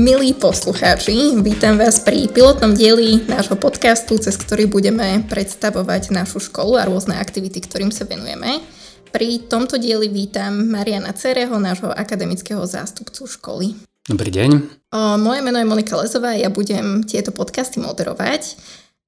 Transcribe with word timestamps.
Milí 0.00 0.32
poslucháči, 0.32 1.36
vítam 1.44 1.76
vás 1.76 2.00
pri 2.00 2.24
pilotnom 2.24 2.72
dieli 2.72 3.20
nášho 3.28 3.52
podcastu, 3.52 4.16
cez 4.16 4.32
ktorý 4.32 4.64
budeme 4.64 5.20
predstavovať 5.28 6.08
našu 6.16 6.40
školu 6.40 6.80
a 6.80 6.88
rôzne 6.88 7.20
aktivity, 7.20 7.60
ktorým 7.60 7.92
sa 7.92 8.08
venujeme. 8.08 8.64
Pri 9.12 9.44
tomto 9.44 9.76
dieli 9.76 10.08
vítam 10.08 10.56
Mariana 10.72 11.12
Cereho, 11.12 11.52
nášho 11.60 11.92
akademického 11.92 12.64
zástupcu 12.64 13.28
školy. 13.28 13.76
Dobrý 14.08 14.32
deň. 14.32 14.50
O, 14.88 15.20
moje 15.20 15.44
meno 15.44 15.60
je 15.60 15.68
Monika 15.68 16.00
Lezová 16.00 16.32
ja 16.32 16.48
budem 16.48 17.04
tieto 17.04 17.28
podcasty 17.28 17.76
moderovať. 17.84 18.56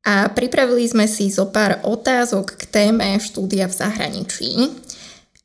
A 0.04 0.28
pripravili 0.28 0.84
sme 0.84 1.08
si 1.08 1.32
zo 1.32 1.48
pár 1.48 1.80
otázok 1.88 2.52
k 2.52 2.62
téme 2.68 3.16
štúdia 3.16 3.64
v 3.64 3.80
zahraničí. 3.80 4.50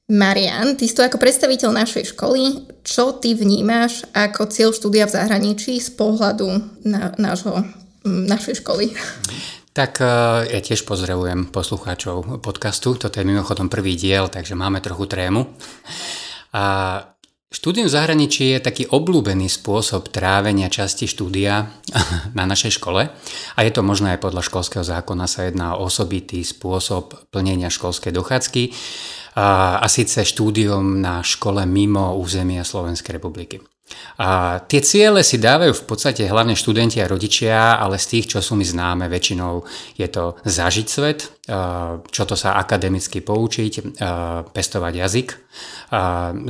Marian, 0.08 0.80
ty 0.80 0.88
si 0.88 0.96
tu 0.96 1.04
ako 1.04 1.20
predstaviteľ 1.20 1.84
našej 1.84 2.16
školy. 2.16 2.64
Čo 2.80 3.20
ty 3.20 3.36
vnímaš 3.36 4.08
ako 4.16 4.48
cieľ 4.48 4.72
štúdia 4.72 5.04
v 5.04 5.20
zahraničí 5.20 5.84
z 5.84 5.92
pohľadu 6.00 6.48
na, 6.88 7.12
nášho, 7.20 7.68
našej 8.08 8.64
školy? 8.64 8.96
Tak 9.76 10.00
e, 10.00 10.08
ja 10.48 10.60
tiež 10.64 10.88
pozdravujem 10.88 11.52
poslucháčov 11.52 12.40
podcastu. 12.40 12.96
Toto 12.96 13.20
je 13.20 13.28
mimochodom 13.28 13.68
prvý 13.68 14.00
diel, 14.00 14.32
takže 14.32 14.56
máme 14.56 14.80
trochu 14.80 15.12
trému. 15.12 15.44
A 16.56 16.64
štúdium 17.52 17.92
v 17.92 17.96
zahraničí 18.00 18.56
je 18.56 18.64
taký 18.64 18.88
obľúbený 18.88 19.52
spôsob 19.52 20.08
trávenia 20.08 20.72
časti 20.72 21.04
štúdia 21.12 21.68
na 22.40 22.48
našej 22.48 22.80
škole. 22.80 23.12
A 23.54 23.60
je 23.60 23.72
to 23.76 23.84
možné 23.84 24.16
aj 24.16 24.24
podľa 24.24 24.48
školského 24.48 24.88
zákona 24.88 25.28
sa 25.28 25.52
jedná 25.52 25.76
o 25.76 25.92
osobitý 25.92 26.48
spôsob 26.48 27.28
plnenia 27.28 27.68
školskej 27.68 28.16
dochádzky 28.16 28.64
a, 29.38 29.78
a 29.78 29.86
síce 29.86 30.26
štúdium 30.26 30.98
na 30.98 31.22
škole 31.22 31.62
mimo 31.70 32.18
územia 32.18 32.66
Slovenskej 32.66 33.22
republiky. 33.22 33.62
A 34.20 34.60
tie 34.68 34.84
ciele 34.84 35.24
si 35.24 35.40
dávajú 35.40 35.72
v 35.72 35.86
podstate 35.88 36.28
hlavne 36.28 36.60
študenti 36.60 37.00
a 37.00 37.08
rodičia, 37.08 37.80
ale 37.80 37.96
z 37.96 38.20
tých, 38.20 38.36
čo 38.36 38.44
sú 38.44 38.60
mi 38.60 38.68
známe, 38.68 39.08
väčšinou 39.08 39.64
je 39.96 40.08
to 40.12 40.36
zažiť 40.44 40.88
svet, 40.92 41.32
čo 42.12 42.24
to 42.28 42.36
sa 42.36 42.60
akademicky 42.60 43.24
poučiť, 43.24 43.96
pestovať 44.52 44.92
jazyk, 44.92 45.30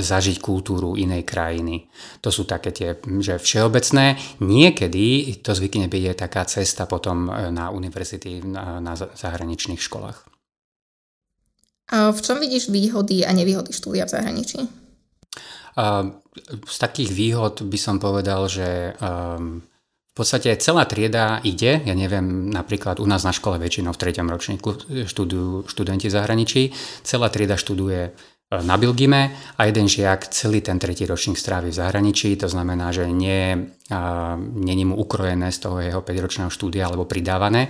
zažiť 0.01 0.37
kultúru 0.41 0.97
inej 0.97 1.29
krajiny. 1.29 1.85
To 2.25 2.33
sú 2.33 2.49
také 2.49 2.73
tie, 2.73 2.97
že 3.21 3.37
všeobecné. 3.37 4.17
Niekedy 4.41 5.37
to 5.45 5.53
zvykne 5.53 5.85
byť 5.93 6.03
aj 6.09 6.17
taká 6.17 6.41
cesta 6.49 6.89
potom 6.89 7.29
na 7.53 7.69
univerzity, 7.69 8.41
na 8.81 8.97
zahraničných 8.97 9.77
školách. 9.77 10.36
A 11.87 12.11
v 12.11 12.19
čom 12.19 12.37
vidíš 12.43 12.67
výhody 12.67 13.23
a 13.23 13.31
nevýhody 13.31 13.71
štúdia 13.71 14.03
v 14.03 14.13
zahraničí? 14.19 14.59
Z 16.67 16.77
takých 16.77 17.11
výhod 17.13 17.63
by 17.63 17.77
som 17.79 18.01
povedal, 18.01 18.49
že 18.51 18.97
um, 18.99 19.61
v 19.63 20.13
podstate 20.13 20.57
celá 20.57 20.89
trieda 20.89 21.37
ide, 21.45 21.79
ja 21.85 21.93
neviem, 21.93 22.49
napríklad 22.49 22.97
u 22.97 23.05
nás 23.05 23.21
na 23.21 23.31
škole 23.31 23.61
väčšinou 23.61 23.93
v 23.93 24.01
treťom 24.01 24.27
ročníku 24.27 24.69
študujú 25.05 25.69
študenti 25.69 26.09
zahraničí, 26.09 26.73
celá 27.05 27.29
trieda 27.29 27.55
študuje 27.55 28.17
na 28.47 28.79
Bilgime 28.79 29.35
a 29.59 29.67
jeden 29.67 29.91
žiak 29.91 30.31
celý 30.31 30.63
ten 30.63 30.79
tretí 30.79 31.03
ročník 31.03 31.35
strávi 31.35 31.67
v 31.67 31.79
zahraničí, 31.83 32.39
to 32.39 32.47
znamená, 32.47 32.95
že 32.95 33.03
nie, 33.11 33.75
není 34.55 34.87
mu 34.87 34.95
ukrojené 34.95 35.51
z 35.51 35.67
toho 35.67 35.83
jeho 35.83 35.99
5-ročného 35.99 36.47
štúdia 36.47 36.87
alebo 36.87 37.03
pridávané. 37.03 37.67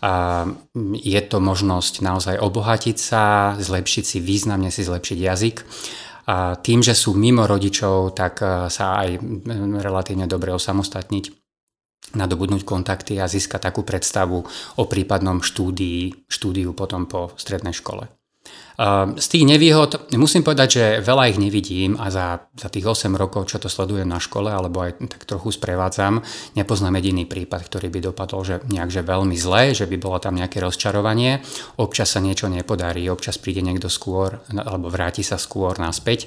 A 0.00 0.48
je 0.96 1.20
to 1.28 1.44
možnosť 1.44 2.00
naozaj 2.00 2.36
obohatiť 2.40 2.96
sa, 2.96 3.52
zlepšiť 3.60 4.04
si, 4.04 4.18
významne 4.24 4.72
si 4.72 4.80
zlepšiť 4.80 5.18
jazyk. 5.20 5.56
A 6.24 6.56
tým, 6.56 6.80
že 6.80 6.96
sú 6.96 7.12
mimo 7.12 7.44
rodičov, 7.44 8.16
tak 8.16 8.40
sa 8.72 8.86
aj 9.04 9.20
relatívne 9.84 10.24
dobre 10.24 10.56
osamostatniť 10.56 11.36
nadobudnúť 12.16 12.64
kontakty 12.64 13.20
a 13.20 13.28
získať 13.28 13.68
takú 13.68 13.84
predstavu 13.84 14.40
o 14.80 14.84
prípadnom 14.88 15.44
štúdii, 15.44 16.32
štúdiu 16.32 16.72
potom 16.72 17.04
po 17.04 17.36
strednej 17.36 17.76
škole. 17.76 18.08
Ehm, 18.74 19.14
z 19.22 19.26
tých 19.30 19.44
nevýhod 19.46 20.10
musím 20.18 20.42
povedať, 20.42 20.68
že 20.68 20.84
veľa 20.98 21.30
ich 21.30 21.38
nevidím 21.38 21.94
a 21.94 22.10
za, 22.10 22.42
za 22.58 22.66
tých 22.66 22.82
8 22.82 23.14
rokov, 23.14 23.46
čo 23.46 23.62
to 23.62 23.70
sledujem 23.70 24.10
na 24.10 24.18
škole, 24.18 24.50
alebo 24.50 24.82
aj 24.82 24.98
tak 25.06 25.22
trochu 25.30 25.54
sprevádzam, 25.54 26.26
nepoznám 26.58 26.98
jediný 26.98 27.22
prípad, 27.22 27.70
ktorý 27.70 27.86
by 27.90 28.00
dopadol 28.10 28.42
že 28.42 28.66
nejak 28.66 28.90
že 28.90 29.06
veľmi 29.06 29.36
zle, 29.38 29.72
že 29.78 29.86
by 29.86 29.96
bolo 29.98 30.18
tam 30.18 30.34
nejaké 30.34 30.58
rozčarovanie. 30.58 31.38
Občas 31.78 32.18
sa 32.18 32.20
niečo 32.20 32.50
nepodarí, 32.50 33.06
občas 33.06 33.38
príde 33.38 33.62
niekto 33.62 33.86
skôr, 33.86 34.42
alebo 34.50 34.90
vráti 34.90 35.22
sa 35.22 35.38
skôr 35.38 35.78
naspäť, 35.78 36.26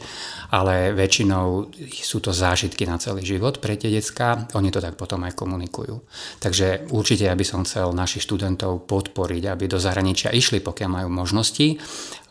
ale 0.56 0.96
väčšinou 0.96 1.68
sú 1.91 2.24
to 2.24 2.31
zážitky 2.31 2.88
na 2.88 2.96
celý 2.96 3.28
život 3.28 3.59
pre 3.59 3.75
tie 3.75 3.91
decka, 3.91 4.47
oni 4.56 4.72
to 4.72 4.80
tak 4.80 4.96
potom 4.96 5.28
aj 5.28 5.36
komunikujú. 5.36 6.00
Takže 6.40 6.88
určite 6.96 7.28
ja 7.28 7.36
by 7.36 7.44
som 7.44 7.68
chcel 7.68 7.91
našich 7.91 8.24
študentov 8.24 8.88
podporiť, 8.88 9.44
aby 9.52 9.68
do 9.68 9.80
zahraničia 9.80 10.31
išli, 10.31 10.63
pokiaľ 10.63 10.90
majú 11.03 11.09
možnosti 11.12 11.75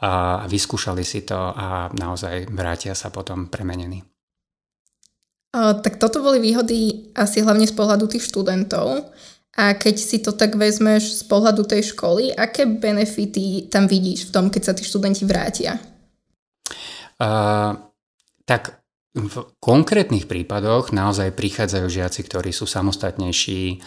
a 0.00 0.44
vyskúšali 0.44 1.04
si 1.04 1.24
to 1.24 1.36
a 1.36 1.88
naozaj 1.96 2.52
vrátia 2.52 2.92
sa 2.92 3.08
potom 3.08 3.48
premenení. 3.48 4.04
Tak 5.56 5.96
toto 5.96 6.20
boli 6.20 6.36
výhody 6.36 7.10
asi 7.16 7.40
hlavne 7.40 7.64
z 7.64 7.72
pohľadu 7.72 8.12
tých 8.12 8.28
študentov. 8.28 9.08
A 9.56 9.72
keď 9.72 9.96
si 9.96 10.20
to 10.20 10.36
tak 10.36 10.52
vezmeš 10.52 11.16
z 11.16 11.22
pohľadu 11.24 11.64
tej 11.64 11.96
školy, 11.96 12.28
aké 12.36 12.68
benefity 12.68 13.72
tam 13.72 13.88
vidíš 13.88 14.28
v 14.28 14.32
tom, 14.36 14.44
keď 14.52 14.62
sa 14.68 14.76
tí 14.76 14.84
študenti 14.84 15.24
vrátia? 15.24 15.80
Uh, 17.16 17.72
tak 18.44 18.84
v 19.16 19.48
konkrétnych 19.64 20.28
prípadoch 20.28 20.92
naozaj 20.92 21.32
prichádzajú 21.32 21.88
žiaci, 21.88 22.20
ktorí 22.20 22.52
sú 22.52 22.68
samostatnejší, 22.68 23.80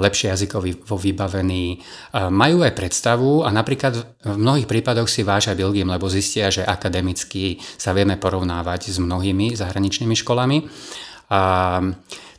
lepšie 0.00 0.32
jazykovo 0.32 0.96
vybavení, 0.96 1.84
majú 2.16 2.64
aj 2.64 2.72
predstavu 2.72 3.44
a 3.44 3.52
napríklad 3.52 4.24
v 4.24 4.36
mnohých 4.40 4.64
prípadoch 4.64 5.04
si 5.04 5.20
vážia 5.20 5.52
Bilgim, 5.52 5.92
lebo 5.92 6.08
zistia, 6.08 6.48
že 6.48 6.64
akademicky 6.64 7.60
sa 7.76 7.92
vieme 7.92 8.16
porovnávať 8.16 8.88
s 8.88 8.96
mnohými 8.96 9.52
zahraničnými 9.52 10.16
školami. 10.16 10.64
A 11.28 11.80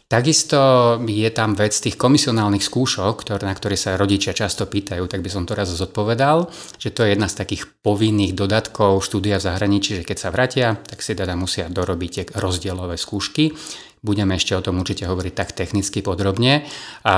Takisto 0.06 1.02
je 1.02 1.30
tam 1.34 1.58
vec 1.58 1.74
tých 1.74 1.98
komisionálnych 1.98 2.62
skúšok, 2.62 3.26
ktoré, 3.26 3.50
na 3.50 3.58
ktoré 3.58 3.74
sa 3.74 3.98
rodičia 3.98 4.38
často 4.38 4.70
pýtajú, 4.70 5.10
tak 5.10 5.26
by 5.26 5.30
som 5.34 5.50
to 5.50 5.58
raz 5.58 5.74
zodpovedal, 5.74 6.46
že 6.78 6.94
to 6.94 7.02
je 7.02 7.18
jedna 7.18 7.26
z 7.26 7.42
takých 7.42 7.74
povinných 7.82 8.38
dodatkov 8.38 9.02
štúdia 9.02 9.42
v 9.42 9.50
zahraničí, 9.50 9.98
že 9.98 10.06
keď 10.06 10.18
sa 10.22 10.30
vratia, 10.30 10.78
tak 10.78 11.02
si 11.02 11.18
teda 11.18 11.34
musia 11.34 11.74
dorobiť 11.74 12.10
tie 12.14 12.24
rozdielové 12.38 13.02
skúšky. 13.02 13.58
Budeme 14.06 14.38
ešte 14.38 14.54
o 14.54 14.62
tom 14.62 14.78
určite 14.78 15.10
hovoriť 15.10 15.34
tak 15.34 15.58
technicky 15.58 16.06
podrobne, 16.06 16.70
a, 17.02 17.18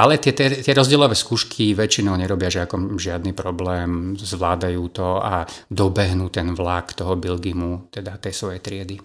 ale 0.00 0.16
tie, 0.16 0.32
tie, 0.32 0.64
tie 0.64 0.72
rozdielové 0.72 1.12
skúšky 1.12 1.76
väčšinou 1.76 2.16
nerobia 2.16 2.48
žiakom 2.48 2.96
žiadny 2.96 3.36
problém, 3.36 4.16
zvládajú 4.16 4.82
to 4.88 5.20
a 5.20 5.44
dobehnú 5.68 6.32
ten 6.32 6.56
vlak 6.56 6.96
toho 6.96 7.20
Bilgimu, 7.20 7.92
teda 7.92 8.16
tej 8.16 8.32
svojej 8.32 8.64
triedy. 8.64 8.96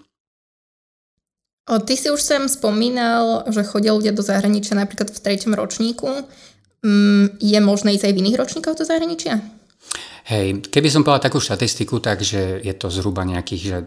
Ty 1.62 1.94
si 1.94 2.10
už 2.10 2.18
sem 2.18 2.42
spomínal, 2.50 3.46
že 3.46 3.62
chodia 3.62 3.94
ľudia 3.94 4.10
do 4.10 4.22
zahraničia 4.22 4.74
napríklad 4.74 5.14
v 5.14 5.22
treťom 5.22 5.54
ročníku. 5.54 6.26
Mm, 6.82 7.38
je 7.38 7.58
možné 7.62 7.94
ísť 7.94 8.10
aj 8.10 8.14
v 8.14 8.20
iných 8.26 8.38
ročníkoch 8.42 8.74
do 8.74 8.82
zahraničia? 8.82 9.38
Hej, 10.26 10.66
keby 10.70 10.88
som 10.90 11.06
povedal 11.06 11.30
takú 11.30 11.38
štatistiku, 11.38 12.02
takže 12.02 12.62
je 12.62 12.74
to 12.74 12.90
zhruba 12.90 13.22
nejakých 13.22 13.62
že 13.62 13.78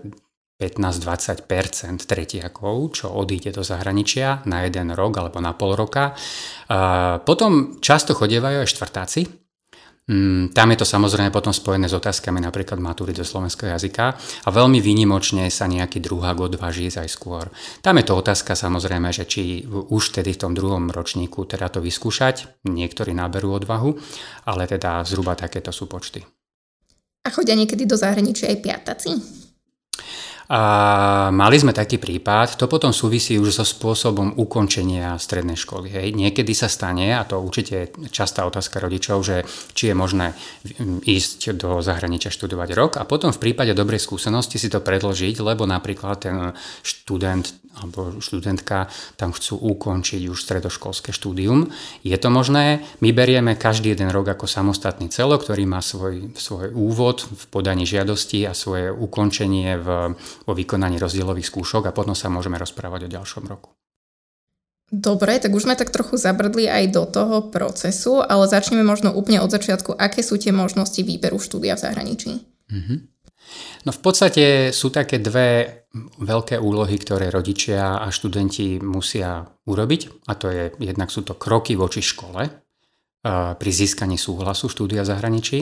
15-20% 0.56 2.08
tretiakov, 2.08 2.96
čo 2.96 3.12
odíde 3.12 3.52
do 3.52 3.59
zahraničia 3.59 4.47
na 4.47 4.64
jeden 4.64 4.96
rok 4.96 5.19
alebo 5.19 5.44
na 5.44 5.52
pol 5.52 5.75
roka. 5.75 6.16
Potom 7.28 7.84
často 7.84 8.16
chodievajú 8.16 8.64
aj 8.64 8.72
štvrtáci, 8.72 9.22
Mm, 10.05 10.53
tam 10.53 10.69
je 10.69 10.78
to 10.78 10.85
samozrejme 10.85 11.34
potom 11.34 11.49
spojené 11.49 11.90
s 11.90 11.97
otázkami 11.97 12.37
napríklad 12.37 12.78
matúry 12.78 13.09
do 13.09 13.25
slovenského 13.25 13.73
jazyka 13.73 14.13
a 14.46 14.49
veľmi 14.53 14.78
výnimočne 14.78 15.49
sa 15.49 15.66
nejaký 15.66 15.97
druhák 15.97 16.46
odváži 16.46 16.93
aj 16.93 17.09
skôr. 17.09 17.49
Tam 17.81 17.97
je 17.97 18.05
to 18.05 18.13
otázka 18.13 18.53
samozrejme, 18.53 19.09
že 19.09 19.25
či 19.25 19.66
už 19.66 20.13
tedy 20.13 20.37
v 20.37 20.41
tom 20.46 20.53
druhom 20.53 20.93
ročníku 20.93 21.49
teda 21.49 21.73
to 21.73 21.81
vyskúšať, 21.81 22.61
niektorí 22.69 23.17
naberú 23.17 23.57
odvahu, 23.57 23.97
ale 24.46 24.69
teda 24.69 25.02
zhruba 25.09 25.34
takéto 25.34 25.73
sú 25.73 25.90
počty. 25.90 26.22
A 27.25 27.34
chodia 27.34 27.58
niekedy 27.58 27.90
do 27.90 27.97
zahraničia 27.97 28.53
aj 28.53 28.61
piataci? 28.61 29.45
A 30.46 30.62
mali 31.34 31.58
sme 31.58 31.74
taký 31.74 31.97
prípad, 31.97 32.62
to 32.62 32.70
potom 32.70 32.94
súvisí 32.94 33.42
už 33.42 33.50
so 33.50 33.66
spôsobom 33.66 34.38
ukončenia 34.38 35.18
strednej 35.18 35.58
školy. 35.58 35.90
Hej. 35.90 36.08
Niekedy 36.14 36.53
sa 36.53 36.70
stane, 36.70 37.18
a 37.18 37.26
to 37.26 37.42
určite 37.42 37.74
je 37.74 37.86
častá 38.14 38.46
otázka 38.46 38.78
rodičov, 38.78 39.26
že 39.26 39.42
či 39.74 39.90
je 39.90 39.96
možné 39.97 40.38
ísť 41.02 41.58
do 41.58 41.82
zahraničia 41.82 42.30
študovať 42.30 42.70
rok 42.78 42.92
a 43.02 43.09
potom 43.09 43.34
v 43.34 43.42
prípade 43.42 43.74
dobrej 43.74 44.06
skúsenosti 44.06 44.62
si 44.62 44.70
to 44.70 44.86
predložiť, 44.86 45.42
lebo 45.42 45.66
napríklad 45.66 46.30
ten 46.30 46.38
študent 46.86 47.66
alebo 47.76 48.24
študentka 48.24 48.88
tam 49.20 49.36
chcú 49.36 49.59
ukončiť 49.59 50.32
už 50.32 50.40
stredoškolské 50.40 51.12
štúdium. 51.12 51.68
Je 52.08 52.16
to 52.16 52.32
možné? 52.32 52.88
My 53.03 53.12
berieme 53.12 53.59
každý 53.59 53.92
jeden 53.92 54.16
rok 54.16 54.32
ako 54.32 54.47
samostatný 54.47 55.12
celok, 55.12 55.44
ktorý 55.44 55.68
má 55.68 55.84
svoj, 55.84 56.32
svoj 56.40 56.72
úvod 56.72 57.28
v 57.28 57.44
podaní 57.52 57.84
žiadosti 57.84 58.47
a 58.47 58.56
svoje 58.56 58.96
ukončenie 58.96 59.76
v, 59.76 60.16
vo 60.43 60.52
vykonaní 60.52 60.99
rozdielových 60.99 61.47
skúšok 61.47 61.87
a 61.87 61.96
potom 61.96 62.11
sa 62.11 62.28
môžeme 62.28 62.59
rozprávať 62.59 63.08
o 63.08 63.14
ďalšom 63.16 63.47
roku. 63.47 63.72
Dobre, 64.91 65.40
tak 65.41 65.49
už 65.49 65.66
sme 65.66 65.79
tak 65.79 65.90
trochu 65.90 66.20
zabrdli 66.20 66.70
aj 66.70 66.93
do 66.93 67.09
toho 67.09 67.49
procesu, 67.49 68.22
ale 68.22 68.46
začneme 68.46 68.85
možno 68.85 69.16
úplne 69.16 69.41
od 69.41 69.49
začiatku. 69.49 69.97
Aké 69.97 70.22
sú 70.22 70.37
tie 70.37 70.53
možnosti 70.53 71.02
výberu 71.02 71.41
štúdia 71.41 71.73
v 71.73 71.84
zahraničí? 71.90 72.32
Mm-hmm. 72.70 72.99
No 73.85 73.91
v 73.93 73.99
podstate 74.02 74.70
sú 74.70 74.93
také 74.93 75.17
dve 75.17 75.90
veľké 76.22 76.61
úlohy, 76.61 76.97
ktoré 77.02 77.34
rodičia 77.34 77.97
a 77.97 78.14
študenti 78.14 78.78
musia 78.82 79.46
urobiť. 79.66 80.29
A 80.29 80.34
to 80.37 80.53
je, 80.53 80.73
jednak 80.78 81.09
sú 81.09 81.26
to 81.26 81.34
kroky 81.34 81.73
voči 81.73 82.05
škole, 82.05 82.46
pri 83.58 83.72
získaní 83.73 84.22
súhlasu 84.22 84.70
štúdia 84.70 85.02
v 85.02 85.09
zahraničí 85.09 85.59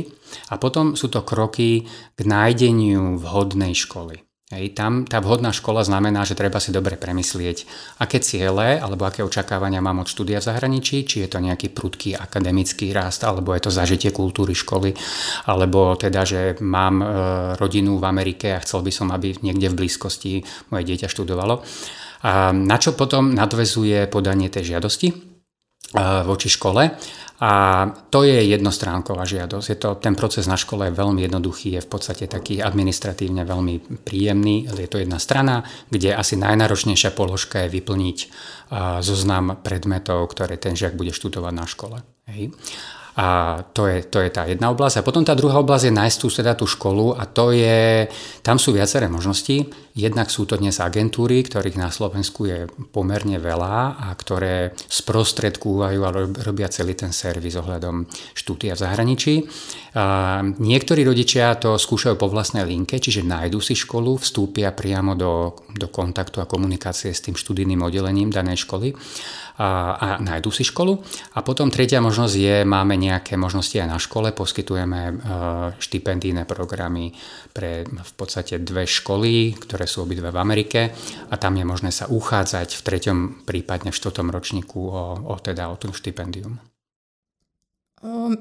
a 0.51 0.59
potom 0.59 0.99
sú 0.99 1.07
to 1.07 1.23
kroky 1.23 1.87
k 2.11 2.19
nájdeniu 2.27 3.15
vhodnej 3.23 3.71
školy. 3.71 4.19
Hej, 4.53 4.77
tam 4.77 5.01
tá 5.09 5.17
vhodná 5.17 5.49
škola 5.49 5.81
znamená, 5.81 6.29
že 6.29 6.37
treba 6.37 6.61
si 6.61 6.69
dobre 6.69 6.93
premyslieť, 6.93 7.65
aké 7.97 8.21
ciele 8.21 8.77
alebo 8.77 9.09
aké 9.09 9.25
očakávania 9.25 9.81
mám 9.81 10.05
od 10.05 10.07
štúdia 10.13 10.37
v 10.37 10.45
zahraničí, 10.45 11.09
či 11.09 11.25
je 11.25 11.29
to 11.33 11.41
nejaký 11.41 11.73
prudký 11.73 12.13
akademický 12.13 12.93
rast, 12.93 13.25
alebo 13.25 13.57
je 13.57 13.65
to 13.65 13.73
zažitie 13.73 14.13
kultúry 14.13 14.53
školy, 14.53 14.93
alebo 15.49 15.97
teda, 15.97 16.21
že 16.21 16.41
mám 16.61 17.01
e, 17.01 17.05
rodinu 17.57 17.97
v 17.97 18.05
Amerike 18.05 18.53
a 18.53 18.61
chcel 18.61 18.85
by 18.85 18.93
som, 18.93 19.09
aby 19.09 19.33
niekde 19.41 19.73
v 19.73 19.77
blízkosti 19.81 20.45
moje 20.69 20.83
dieťa 20.85 21.09
študovalo. 21.09 21.65
A 22.21 22.53
na 22.53 22.77
čo 22.77 22.93
potom 22.93 23.33
nadvezuje 23.33 24.05
podanie 24.05 24.53
tej 24.53 24.77
žiadosti 24.77 25.09
e, 25.09 25.15
voči 26.29 26.53
škole 26.53 26.93
a 27.41 27.51
to 28.13 28.23
je 28.23 28.39
jednostránková 28.45 29.25
žiadosť. 29.25 29.67
Je 29.69 29.77
to, 29.77 29.89
ten 29.99 30.15
proces 30.15 30.45
na 30.47 30.55
škole 30.55 30.87
je 30.87 30.95
veľmi 30.95 31.25
jednoduchý, 31.25 31.75
je 31.75 31.85
v 31.85 31.89
podstate 31.89 32.29
taký 32.29 32.61
administratívne 32.61 33.43
veľmi 33.43 34.05
príjemný. 34.05 34.69
Je 34.69 34.87
to 34.87 35.01
jedna 35.01 35.19
strana, 35.19 35.65
kde 35.89 36.15
asi 36.15 36.39
najnáročnejšia 36.39 37.11
položka 37.11 37.65
je 37.65 37.73
vyplniť 37.73 38.17
zoznam 39.03 39.59
predmetov, 39.59 40.29
ktoré 40.31 40.55
ten 40.55 40.77
žiak 40.77 40.95
bude 40.95 41.11
študovať 41.11 41.53
na 41.53 41.65
škole. 41.67 41.97
Hej. 42.31 42.55
A 43.13 43.61
to 43.77 43.85
je, 43.85 44.09
to 44.09 44.25
je 44.25 44.33
tá 44.33 44.49
jedna 44.49 44.73
oblasť. 44.73 45.01
A 45.01 45.05
potom 45.05 45.21
tá 45.21 45.37
druhá 45.37 45.61
oblasť 45.61 45.85
je 45.85 45.93
nájsť 45.93 46.17
tú, 46.17 46.27
teda 46.33 46.57
tú 46.57 46.65
školu 46.65 47.13
a 47.13 47.29
to 47.29 47.53
je, 47.53 48.09
tam 48.41 48.57
sú 48.57 48.73
viaceré 48.73 49.05
možnosti. 49.05 49.69
Jednak 49.93 50.33
sú 50.33 50.49
to 50.49 50.57
dnes 50.57 50.81
agentúry, 50.81 51.45
ktorých 51.45 51.77
na 51.77 51.93
Slovensku 51.93 52.49
je 52.49 52.65
pomerne 52.89 53.37
veľa 53.37 54.01
a 54.01 54.09
ktoré 54.17 54.73
sprostredkúvajú 54.73 55.99
a 56.01 56.13
robia 56.41 56.65
celý 56.73 56.97
ten 56.97 57.13
servis 57.13 57.53
ohľadom 57.53 58.09
štúdia 58.33 58.73
v 58.73 58.81
zahraničí. 58.81 59.33
A 59.93 60.41
niektorí 60.41 61.05
rodičia 61.05 61.53
to 61.61 61.77
skúšajú 61.77 62.17
po 62.17 62.25
vlastnej 62.25 62.65
linke, 62.65 62.97
čiže 62.97 63.21
nájdu 63.21 63.61
si 63.61 63.77
školu, 63.77 64.17
vstúpia 64.17 64.73
priamo 64.73 65.13
do, 65.13 65.53
do 65.69 65.85
kontaktu 65.85 66.41
a 66.41 66.49
komunikácie 66.49 67.13
s 67.13 67.21
tým 67.21 67.37
študijným 67.37 67.85
oddelením 67.85 68.33
danej 68.33 68.65
školy 68.65 68.97
a, 69.61 69.69
a 69.93 70.07
nájdu 70.17 70.49
si 70.49 70.65
školu. 70.65 70.97
A 71.37 71.45
potom 71.45 71.69
tretia 71.69 72.01
možnosť 72.01 72.33
je, 72.33 72.57
máme 72.65 72.97
nejaké 73.03 73.35
možnosti 73.35 73.75
aj 73.75 73.89
na 73.91 73.99
škole, 73.99 74.31
poskytujeme 74.31 75.01
e, 75.03 75.13
štipendijné 75.77 76.47
programy 76.47 77.11
pre 77.51 77.83
v 77.83 78.13
podstate 78.15 78.63
dve 78.63 78.87
školy, 78.87 79.59
ktoré 79.59 79.83
sú 79.83 80.07
obidve 80.07 80.31
v 80.31 80.39
Amerike 80.39 80.95
a 81.27 81.35
tam 81.35 81.59
je 81.59 81.65
možné 81.67 81.91
sa 81.91 82.07
uchádzať 82.07 82.79
v 82.79 82.81
treťom, 82.81 83.17
prípadne 83.43 83.91
v 83.91 83.99
štvrtom 83.99 84.31
ročníku 84.31 84.79
o, 84.79 85.03
o, 85.29 85.35
teda 85.37 85.67
o 85.67 85.75
tú 85.75 85.91
štipendium. 85.91 86.57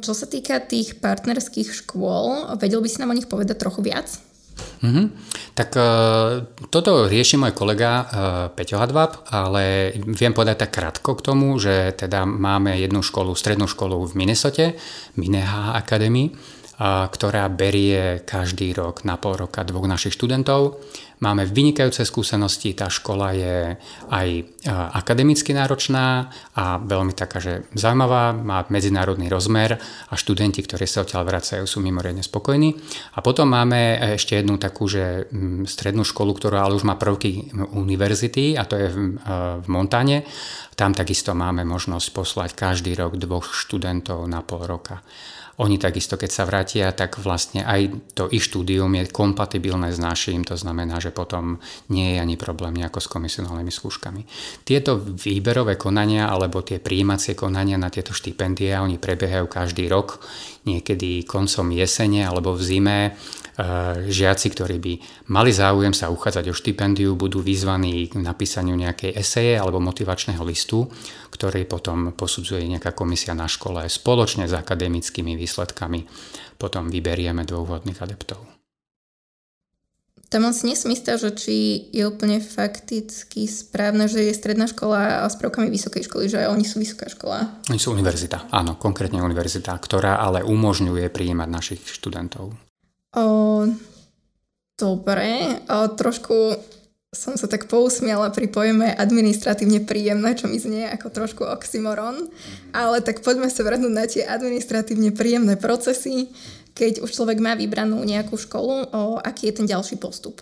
Čo 0.02 0.10
sa 0.10 0.26
týka 0.26 0.58
tých 0.58 0.98
partnerských 0.98 1.70
škôl, 1.70 2.58
vedel 2.58 2.82
by 2.82 2.88
si 2.90 2.98
nám 2.98 3.14
o 3.14 3.18
nich 3.18 3.30
povedať 3.30 3.62
trochu 3.62 3.86
viac? 3.86 4.10
Mm-hmm. 4.82 5.06
Tak 5.52 5.68
uh, 5.76 6.48
toto 6.72 7.06
rieši 7.06 7.36
môj 7.36 7.52
kolega 7.52 7.90
uh, 7.92 8.06
Peťo 8.56 8.80
Hadvab, 8.80 9.28
ale 9.28 9.92
viem 9.94 10.32
povedať 10.32 10.64
tak 10.64 10.72
krátko 10.72 11.12
k 11.12 11.24
tomu, 11.28 11.60
že 11.60 11.92
teda 11.92 12.24
máme 12.24 12.80
jednu 12.80 13.04
školu, 13.04 13.36
strednú 13.36 13.68
školu 13.68 14.00
v 14.08 14.16
Minnesote, 14.16 14.80
Mineha 15.20 15.76
Academy, 15.76 16.32
ktorá 16.82 17.46
berie 17.46 18.26
každý 18.26 18.74
rok 18.74 19.06
na 19.06 19.14
pol 19.14 19.38
roka 19.38 19.62
dvoch 19.62 19.86
našich 19.86 20.18
študentov 20.18 20.82
Máme 21.22 21.46
vynikajúce 21.46 22.02
skúsenosti, 22.02 22.74
tá 22.74 22.90
škola 22.90 23.30
je 23.30 23.78
aj 24.10 24.28
e, 24.34 24.42
akademicky 24.74 25.54
náročná 25.54 26.26
a 26.58 26.82
veľmi 26.82 27.14
taká, 27.14 27.38
že 27.38 27.70
zaujímavá, 27.78 28.34
má 28.34 28.66
medzinárodný 28.66 29.30
rozmer 29.30 29.78
a 30.10 30.14
študenti, 30.18 30.66
ktorí 30.66 30.82
sa 30.82 31.06
odtiaľ 31.06 31.22
vracajú, 31.22 31.62
sú 31.62 31.78
mimoriadne 31.78 32.26
spokojní. 32.26 32.74
A 33.14 33.22
potom 33.22 33.54
máme 33.54 34.02
ešte 34.18 34.34
jednu 34.34 34.58
takú, 34.58 34.90
že 34.90 35.30
strednú 35.70 36.02
školu, 36.02 36.34
ktorá 36.42 36.66
ale 36.66 36.74
už 36.74 36.90
má 36.90 36.98
prvky 36.98 37.54
univerzity 37.70 38.58
a 38.58 38.66
to 38.66 38.74
je 38.82 38.86
v, 38.90 38.98
e, 39.22 39.70
Montane. 39.70 40.26
Tam 40.74 40.90
takisto 40.90 41.38
máme 41.38 41.62
možnosť 41.62 42.06
poslať 42.10 42.50
každý 42.58 42.98
rok 42.98 43.14
dvoch 43.14 43.54
študentov 43.54 44.26
na 44.26 44.42
pol 44.42 44.66
roka. 44.66 45.06
Oni 45.60 45.76
takisto, 45.76 46.16
keď 46.16 46.30
sa 46.32 46.48
vrátia, 46.48 46.88
tak 46.96 47.20
vlastne 47.20 47.60
aj 47.60 47.92
to 48.16 48.24
ich 48.32 48.48
štúdium 48.48 48.88
je 48.96 49.12
kompatibilné 49.12 49.92
s 49.92 50.00
našim, 50.00 50.48
to 50.48 50.56
znamená, 50.56 50.96
že 50.96 51.12
potom 51.12 51.60
nie 51.92 52.16
je 52.16 52.18
ani 52.24 52.40
problém 52.40 52.72
nejako 52.72 53.04
s 53.04 53.12
komisionálnymi 53.12 53.68
skúškami. 53.68 54.22
Tieto 54.64 54.96
výberové 54.96 55.76
konania 55.76 56.32
alebo 56.32 56.64
tie 56.64 56.80
príjímacie 56.80 57.36
konania 57.36 57.76
na 57.76 57.92
tieto 57.92 58.16
štipendia, 58.16 58.80
oni 58.80 58.96
prebiehajú 58.96 59.44
každý 59.44 59.92
rok, 59.92 60.24
niekedy 60.64 61.28
koncom 61.28 61.68
jesene 61.76 62.24
alebo 62.24 62.56
v 62.56 62.62
zime 62.64 62.98
žiaci, 64.08 64.46
ktorí 64.48 64.76
by 64.80 64.92
mali 65.28 65.52
záujem 65.52 65.92
sa 65.92 66.08
uchádzať 66.08 66.48
o 66.48 66.56
štipendiu, 66.56 67.12
budú 67.12 67.44
vyzvaní 67.44 68.08
k 68.08 68.16
napísaniu 68.16 68.72
nejakej 68.72 69.12
eseje 69.12 69.60
alebo 69.60 69.76
motivačného 69.76 70.40
listu, 70.40 70.88
ktorý 71.28 71.68
potom 71.68 72.16
posudzuje 72.16 72.64
nejaká 72.64 72.96
komisia 72.96 73.36
na 73.36 73.44
škole 73.44 73.84
spoločne 73.84 74.48
s 74.48 74.56
akademickými 74.56 75.36
výsledkami. 75.36 76.08
Potom 76.56 76.88
vyberieme 76.88 77.44
dvoch 77.44 77.68
vhodných 77.68 78.00
adeptov. 78.00 78.40
Tam 80.32 80.48
si 80.56 80.64
nesmystá, 80.64 81.20
že 81.20 81.28
či 81.36 81.56
je 81.92 82.08
úplne 82.08 82.40
fakticky 82.40 83.44
správne, 83.44 84.08
že 84.08 84.24
je 84.24 84.32
stredná 84.32 84.64
škola 84.64 85.28
s 85.28 85.36
prvkami 85.36 85.68
vysokej 85.68 86.08
školy, 86.08 86.24
že 86.32 86.48
oni 86.48 86.64
sú 86.64 86.80
vysoká 86.80 87.12
škola. 87.12 87.60
Oni 87.68 87.76
sú 87.76 87.92
univerzita, 87.92 88.48
áno, 88.48 88.80
konkrétne 88.80 89.20
univerzita, 89.20 89.76
ktorá 89.76 90.24
ale 90.24 90.40
umožňuje 90.40 91.12
prijímať 91.12 91.48
našich 91.52 91.84
študentov. 91.84 92.56
O, 93.12 93.68
dobre, 94.80 95.60
o, 95.68 95.78
trošku 95.92 96.56
som 97.12 97.36
sa 97.36 97.44
tak 97.44 97.68
pousmiala 97.68 98.32
pri 98.32 98.48
pojme 98.48 98.88
administratívne 98.96 99.84
príjemné, 99.84 100.32
čo 100.32 100.48
mi 100.48 100.56
znie 100.56 100.88
ako 100.88 101.12
trošku 101.12 101.44
oxymoron, 101.44 102.32
ale 102.72 103.04
tak 103.04 103.20
poďme 103.20 103.52
sa 103.52 103.68
vrhnúť 103.68 103.92
na 103.92 104.08
tie 104.08 104.24
administratívne 104.24 105.12
príjemné 105.12 105.60
procesy, 105.60 106.32
keď 106.72 107.04
už 107.04 107.12
človek 107.12 107.36
má 107.36 107.52
vybranú 107.52 108.00
nejakú 108.00 108.40
školu, 108.40 108.88
o, 108.88 109.00
aký 109.20 109.52
je 109.52 109.60
ten 109.60 109.68
ďalší 109.68 110.00
postup. 110.00 110.40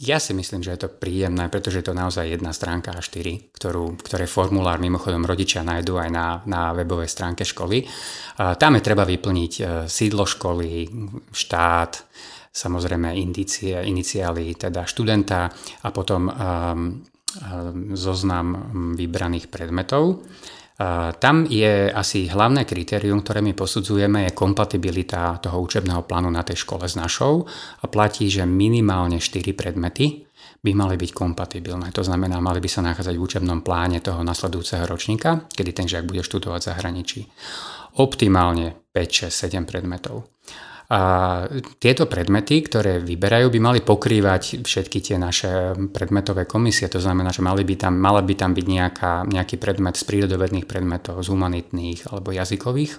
Ja 0.00 0.16
si 0.16 0.32
myslím, 0.32 0.64
že 0.64 0.72
je 0.72 0.86
to 0.86 0.90
príjemné, 0.90 1.52
pretože 1.52 1.84
je 1.84 1.86
to 1.90 1.94
naozaj 1.94 2.24
jedna 2.24 2.56
stránka 2.56 2.96
A4, 2.96 3.52
ktorú, 3.52 4.00
ktoré 4.00 4.24
formulár 4.24 4.80
mimochodom 4.80 5.22
rodičia 5.28 5.60
nájdú 5.60 6.00
aj 6.00 6.10
na, 6.10 6.26
na 6.48 6.72
webovej 6.72 7.08
stránke 7.08 7.44
školy. 7.44 7.84
Tam 8.40 8.72
je 8.76 8.82
treba 8.82 9.04
vyplniť 9.04 9.52
e, 9.60 9.62
sídlo 9.84 10.24
školy, 10.24 10.88
štát, 11.28 11.92
samozrejme 12.50 13.14
indície, 13.14 13.76
iniciály 13.76 14.58
teda 14.58 14.82
študenta 14.82 15.46
a 15.86 15.88
potom 15.94 16.26
um, 16.26 16.32
zoznam 17.94 18.46
vybraných 18.98 19.46
predmetov. 19.46 20.26
Tam 21.20 21.44
je 21.44 21.92
asi 21.92 22.24
hlavné 22.24 22.64
kritérium, 22.64 23.20
ktoré 23.20 23.44
my 23.44 23.52
posudzujeme, 23.52 24.24
je 24.24 24.32
kompatibilita 24.32 25.36
toho 25.36 25.60
učebného 25.60 26.08
plánu 26.08 26.32
na 26.32 26.40
tej 26.40 26.64
škole 26.64 26.88
s 26.88 26.96
našou 26.96 27.44
a 27.80 27.84
platí, 27.84 28.32
že 28.32 28.48
minimálne 28.48 29.20
4 29.20 29.52
predmety 29.52 30.24
by 30.64 30.72
mali 30.72 30.96
byť 30.96 31.10
kompatibilné. 31.12 31.92
To 31.92 32.00
znamená, 32.00 32.40
mali 32.40 32.64
by 32.64 32.68
sa 32.68 32.80
nachádzať 32.80 33.12
v 33.12 33.24
učebnom 33.28 33.60
pláne 33.60 34.00
toho 34.00 34.24
nasledujúceho 34.24 34.88
ročníka, 34.88 35.44
kedy 35.52 35.70
ten 35.76 35.84
žiak 35.84 36.08
bude 36.08 36.24
študovať 36.24 36.60
v 36.64 36.68
zahraničí. 36.72 37.20
Optimálne 38.00 38.88
5, 38.96 39.28
6, 39.28 39.52
7 39.52 39.68
predmetov. 39.68 40.32
A 40.90 41.00
tieto 41.78 42.10
predmety, 42.10 42.66
ktoré 42.66 42.98
vyberajú, 42.98 43.46
by 43.54 43.60
mali 43.62 43.78
pokrývať 43.78 44.66
všetky 44.66 44.98
tie 44.98 45.16
naše 45.22 45.78
predmetové 45.94 46.50
komisie. 46.50 46.90
To 46.90 46.98
znamená, 46.98 47.30
že 47.30 47.46
mali 47.46 47.62
by 47.62 47.78
tam, 47.78 47.94
mala 47.94 48.26
by 48.26 48.34
tam 48.34 48.50
byť 48.58 48.66
nejaká, 48.66 49.12
nejaký 49.30 49.54
predmet 49.62 49.94
z 49.94 50.02
prírodovedných 50.02 50.66
predmetov, 50.66 51.22
z 51.22 51.30
humanitných 51.30 52.10
alebo 52.10 52.34
jazykových 52.34 52.98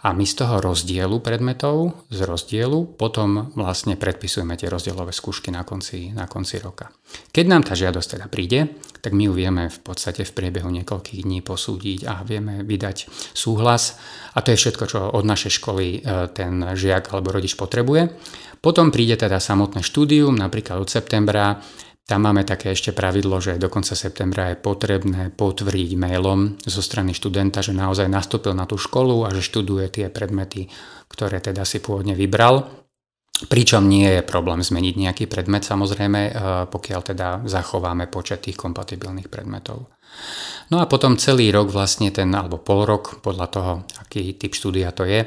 a 0.00 0.16
my 0.16 0.24
z 0.24 0.34
toho 0.40 0.64
rozdielu 0.64 1.20
predmetov, 1.20 2.08
z 2.08 2.24
rozdielu, 2.24 2.96
potom 2.96 3.52
vlastne 3.52 4.00
predpisujeme 4.00 4.56
tie 4.56 4.72
rozdielové 4.72 5.12
skúšky 5.12 5.52
na 5.52 5.68
konci, 5.68 6.16
na 6.16 6.24
konci 6.24 6.56
roka. 6.56 6.88
Keď 7.30 7.44
nám 7.44 7.68
tá 7.68 7.76
žiadosť 7.76 8.08
teda 8.16 8.26
príde, 8.32 8.72
tak 9.00 9.12
my 9.12 9.28
ju 9.28 9.32
vieme 9.36 9.68
v 9.68 9.78
podstate 9.80 10.24
v 10.24 10.32
priebehu 10.32 10.68
niekoľkých 10.72 11.24
dní 11.24 11.40
posúdiť 11.44 12.08
a 12.08 12.24
vieme 12.24 12.64
vydať 12.64 13.08
súhlas 13.36 14.00
a 14.32 14.40
to 14.40 14.52
je 14.52 14.60
všetko, 14.60 14.84
čo 14.88 14.98
od 15.12 15.24
našej 15.24 15.52
školy 15.60 15.86
e, 15.88 15.98
ten 16.32 16.64
žiak 16.76 17.12
alebo 17.12 17.32
rodič 17.36 17.56
potrebuje. 17.56 18.12
Potom 18.60 18.92
príde 18.92 19.16
teda 19.16 19.40
samotné 19.40 19.80
štúdium, 19.80 20.36
napríklad 20.36 20.84
od 20.84 20.92
septembra, 20.92 21.64
Tam 22.06 22.26
máme 22.26 22.42
také 22.42 22.74
ešte 22.74 22.90
pravidlo, 22.90 23.38
že 23.38 23.60
do 23.60 23.70
konca 23.70 23.94
septembra 23.94 24.50
je 24.50 24.58
potrebné 24.58 25.30
potvrdiť 25.30 25.90
mailom 25.94 26.58
zo 26.58 26.82
strany 26.82 27.14
študenta, 27.14 27.62
že 27.62 27.70
naozaj 27.70 28.10
nastúpil 28.10 28.50
na 28.52 28.66
tú 28.66 28.74
školu 28.74 29.24
a 29.26 29.30
že 29.30 29.46
študuje 29.46 29.86
tie 29.88 30.06
predmety, 30.10 30.66
ktoré 31.06 31.38
teda 31.38 31.62
si 31.62 31.78
pôvodne 31.78 32.18
vybral. 32.18 32.66
Pričom 33.40 33.88
nie 33.88 34.20
je 34.20 34.26
problém 34.26 34.60
zmeniť 34.60 34.94
nejaký 35.00 35.24
predmet 35.24 35.64
samozrejme, 35.64 36.20
e, 36.28 36.32
pokiaľ 36.68 37.00
teda 37.00 37.28
zachováme 37.48 38.10
počet 38.12 38.44
tých 38.44 38.58
kompatibilných 38.58 39.32
predmetov. 39.32 39.88
No 40.68 40.82
a 40.82 40.90
potom 40.90 41.16
celý 41.16 41.48
rok 41.48 41.72
vlastne 41.72 42.12
ten, 42.12 42.28
alebo 42.36 42.60
pol 42.60 42.84
rok, 42.84 43.24
podľa 43.24 43.46
toho, 43.48 43.72
aký 44.02 44.36
typ 44.36 44.52
štúdia 44.52 44.92
to 44.92 45.08
je, 45.08 45.24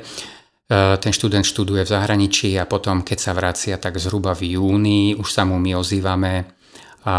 E, 0.73 0.97
ten 0.97 1.11
študent 1.11 1.45
študuje 1.45 1.83
v 1.83 1.91
zahraničí 1.91 2.55
a 2.55 2.65
potom, 2.65 3.03
keď 3.03 3.17
sa 3.19 3.31
vracia, 3.35 3.75
tak 3.75 3.99
zhruba 3.99 4.31
v 4.31 4.55
júni 4.55 5.13
už 5.13 5.27
sa 5.27 5.43
mu 5.43 5.59
my 5.59 5.75
ozývame 5.75 6.62
a 7.03 7.15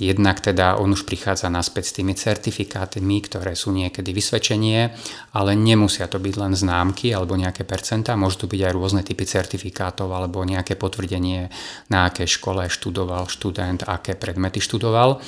jednak 0.00 0.40
teda 0.40 0.80
on 0.80 0.96
už 0.96 1.04
prichádza 1.04 1.52
naspäť 1.52 1.84
s 1.92 1.96
tými 2.00 2.16
certifikátmi, 2.16 3.20
ktoré 3.28 3.52
sú 3.52 3.76
niekedy 3.76 4.16
vysvedčenie, 4.16 4.88
ale 5.36 5.52
nemusia 5.52 6.08
to 6.08 6.16
byť 6.16 6.34
len 6.40 6.56
známky 6.56 7.12
alebo 7.12 7.36
nejaké 7.36 7.68
percentá, 7.68 8.16
môžu 8.16 8.44
to 8.44 8.46
byť 8.48 8.60
aj 8.64 8.72
rôzne 8.72 9.02
typy 9.04 9.28
certifikátov 9.28 10.08
alebo 10.08 10.40
nejaké 10.48 10.80
potvrdenie, 10.80 11.52
na 11.92 12.08
akej 12.08 12.40
škole 12.40 12.72
študoval 12.72 13.28
študent, 13.28 13.84
aké 13.84 14.16
predmety 14.16 14.64
študoval. 14.64 15.20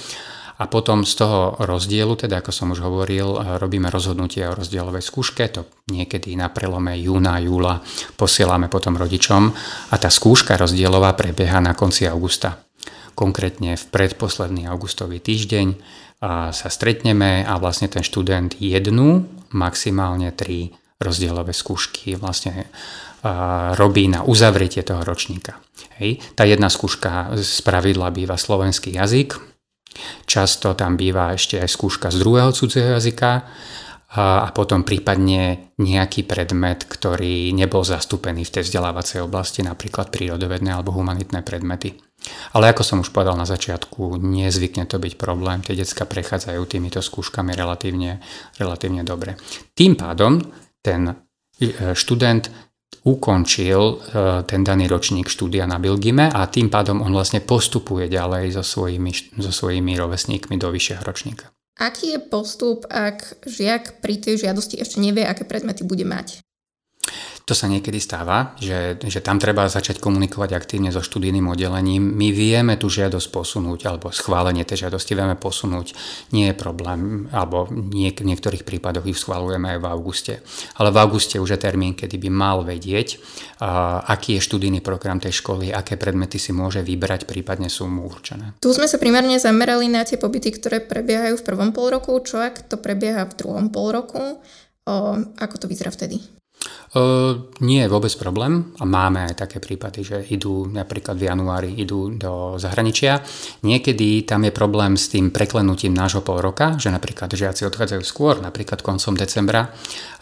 A 0.60 0.68
potom 0.68 1.08
z 1.08 1.16
toho 1.16 1.56
rozdielu, 1.56 2.12
teda 2.20 2.44
ako 2.44 2.52
som 2.52 2.68
už 2.76 2.84
hovoril, 2.84 3.32
robíme 3.56 3.88
rozhodnutie 3.88 4.44
o 4.44 4.52
rozdielovej 4.52 5.00
skúške, 5.00 5.48
to 5.48 5.64
niekedy 5.88 6.36
na 6.36 6.52
prelome 6.52 7.00
júna, 7.00 7.40
júla 7.40 7.80
posielame 8.20 8.68
potom 8.68 8.96
rodičom 9.00 9.48
a 9.88 9.94
tá 9.96 10.12
skúška 10.12 10.60
rozdielová 10.60 11.16
prebieha 11.16 11.64
na 11.64 11.72
konci 11.72 12.04
augusta. 12.04 12.69
Konkrétne 13.14 13.76
v 13.76 13.84
predposledný 13.90 14.66
augustový 14.68 15.20
týždeň 15.20 15.68
sa 16.52 16.68
stretneme 16.68 17.44
a 17.44 17.56
vlastne 17.56 17.88
ten 17.88 18.04
študent 18.04 18.56
jednu, 18.60 19.24
maximálne 19.56 20.32
tri 20.36 20.72
rozdielové 21.00 21.56
skúšky 21.56 22.16
vlastne 22.16 22.68
robí 23.76 24.08
na 24.08 24.24
uzavretie 24.24 24.84
toho 24.84 25.04
ročníka. 25.04 25.60
Hej. 26.00 26.20
Tá 26.36 26.48
jedna 26.48 26.72
skúška 26.72 27.36
z 27.36 27.60
pravidla 27.64 28.08
býva 28.12 28.36
slovenský 28.36 28.96
jazyk, 28.96 29.50
Často 30.24 30.78
tam 30.78 30.94
býva 30.94 31.34
ešte 31.34 31.58
aj 31.58 31.68
skúška 31.70 32.08
z 32.14 32.22
druhého 32.22 32.54
cudzieho 32.54 32.96
jazyka 32.96 33.30
a 34.10 34.48
potom 34.50 34.82
prípadne 34.82 35.70
nejaký 35.78 36.26
predmet, 36.26 36.82
ktorý 36.82 37.54
nebol 37.54 37.86
zastúpený 37.86 38.42
v 38.42 38.54
tej 38.58 38.62
vzdelávacej 38.66 39.22
oblasti, 39.22 39.62
napríklad 39.62 40.10
prírodovedné 40.10 40.74
alebo 40.74 40.90
humanitné 40.94 41.46
predmety. 41.46 41.94
Ale 42.52 42.70
ako 42.70 42.82
som 42.84 42.98
už 43.00 43.14
povedal 43.14 43.38
na 43.38 43.48
začiatku, 43.48 44.20
nezvykne 44.20 44.84
to 44.84 45.00
byť 45.00 45.14
problém, 45.16 45.64
tie 45.64 45.78
decka 45.78 46.04
prechádzajú 46.04 46.62
týmito 46.68 47.00
skúškami 47.00 47.56
relatívne, 47.56 48.20
relatívne 48.60 49.02
dobre. 49.06 49.40
Tým 49.72 49.96
pádom 49.96 50.40
ten 50.84 51.08
e, 51.08 51.14
študent 51.96 52.50
ukončil 53.04 53.80
e, 53.80 53.94
ten 54.44 54.60
daný 54.60 54.84
ročník 54.90 55.32
štúdia 55.32 55.64
na 55.64 55.80
Bilgime 55.80 56.28
a 56.28 56.44
tým 56.50 56.68
pádom 56.68 57.00
on 57.00 57.12
vlastne 57.14 57.40
postupuje 57.40 58.12
ďalej 58.12 58.60
so 58.60 58.64
svojimi, 58.64 59.40
so 59.40 59.52
svojimi 59.52 59.96
rovesníkmi 59.96 60.60
do 60.60 60.68
vyššieho 60.68 61.00
ročníka. 61.00 61.48
Aký 61.80 62.12
je 62.12 62.20
postup, 62.20 62.84
ak 62.92 63.40
žiak 63.48 64.04
pri 64.04 64.20
tej 64.20 64.44
žiadosti 64.44 64.76
ešte 64.76 65.00
nevie, 65.00 65.24
aké 65.24 65.48
predmety 65.48 65.80
bude 65.80 66.04
mať? 66.04 66.44
To 67.48 67.54
sa 67.56 67.66
niekedy 67.66 67.98
stáva, 67.98 68.54
že, 68.60 69.00
že 69.00 69.20
tam 69.24 69.42
treba 69.42 69.66
začať 69.66 69.98
komunikovať 69.98 70.50
aktívne 70.54 70.94
so 70.94 71.02
študijným 71.02 71.50
oddelením. 71.50 72.02
My 72.14 72.30
vieme 72.30 72.78
tú 72.78 72.86
žiadosť 72.86 73.28
posunúť, 73.32 73.90
alebo 73.90 74.14
schválenie 74.14 74.62
tej 74.62 74.86
žiadosti 74.86 75.18
vieme 75.18 75.34
posunúť. 75.34 75.94
Nie 76.30 76.52
je 76.52 76.56
problém, 76.56 77.26
alebo 77.34 77.66
nie, 77.70 78.12
v 78.14 78.28
niektorých 78.30 78.62
prípadoch 78.62 79.06
ich 79.10 79.18
schválujeme 79.18 79.76
aj 79.76 79.78
v 79.82 79.86
auguste. 79.90 80.34
Ale 80.78 80.94
v 80.94 81.00
auguste 81.02 81.42
už 81.42 81.56
je 81.56 81.60
termín, 81.60 81.98
kedy 81.98 82.16
by 82.22 82.30
mal 82.30 82.62
vedieť, 82.62 83.18
uh, 83.18 84.04
aký 84.06 84.38
je 84.38 84.46
študijný 84.46 84.80
program 84.80 85.18
tej 85.18 85.42
školy, 85.42 85.74
aké 85.74 85.98
predmety 85.98 86.38
si 86.38 86.54
môže 86.54 86.80
vybrať, 86.86 87.26
prípadne 87.26 87.66
sú 87.66 87.90
mu 87.90 88.06
určené. 88.06 88.56
Tu 88.62 88.70
sme 88.70 88.86
sa 88.86 88.96
primárne 88.96 89.36
zamerali 89.42 89.90
na 89.90 90.06
tie 90.06 90.16
pobyty, 90.16 90.54
ktoré 90.54 90.80
prebiehajú 90.80 91.38
v 91.38 91.46
prvom 91.46 91.70
pol 91.74 91.92
roku. 91.92 92.14
Čo 92.22 92.40
ak 92.40 92.70
to 92.70 92.78
prebieha 92.78 93.26
v 93.26 93.36
druhom 93.36 93.66
pol 93.68 93.92
roku? 93.92 94.40
O, 94.88 94.94
ako 95.38 95.54
to 95.60 95.66
vyzerá 95.68 95.92
vtedy? 95.92 96.39
Uh, 96.90 97.46
nie 97.62 97.86
je 97.86 97.92
vôbec 97.92 98.10
problém 98.18 98.74
a 98.76 98.84
máme 98.84 99.30
aj 99.30 99.46
také 99.46 99.62
prípady, 99.62 100.02
že 100.02 100.18
idú 100.34 100.66
napríklad 100.66 101.14
v 101.14 101.30
januári 101.30 101.70
idú 101.78 102.10
do 102.10 102.58
zahraničia. 102.58 103.22
Niekedy 103.62 104.26
tam 104.26 104.42
je 104.42 104.50
problém 104.50 104.98
s 104.98 105.06
tým 105.06 105.30
preklenutím 105.30 105.94
nášho 105.94 106.26
pol 106.26 106.42
roka, 106.42 106.74
že 106.82 106.90
napríklad 106.90 107.30
žiaci 107.30 107.62
odchádzajú 107.70 108.02
skôr, 108.02 108.42
napríklad 108.42 108.82
koncom 108.82 109.14
decembra 109.14 109.70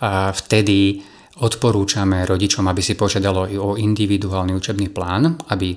a 0.05 0.29
vtedy 0.37 1.01
odporúčame 1.41 2.29
rodičom, 2.29 2.69
aby 2.69 2.85
si 2.85 3.01
požiadalo 3.01 3.49
o 3.49 3.81
individuálny 3.81 4.53
učebný 4.53 4.93
plán, 4.93 5.41
aby 5.49 5.73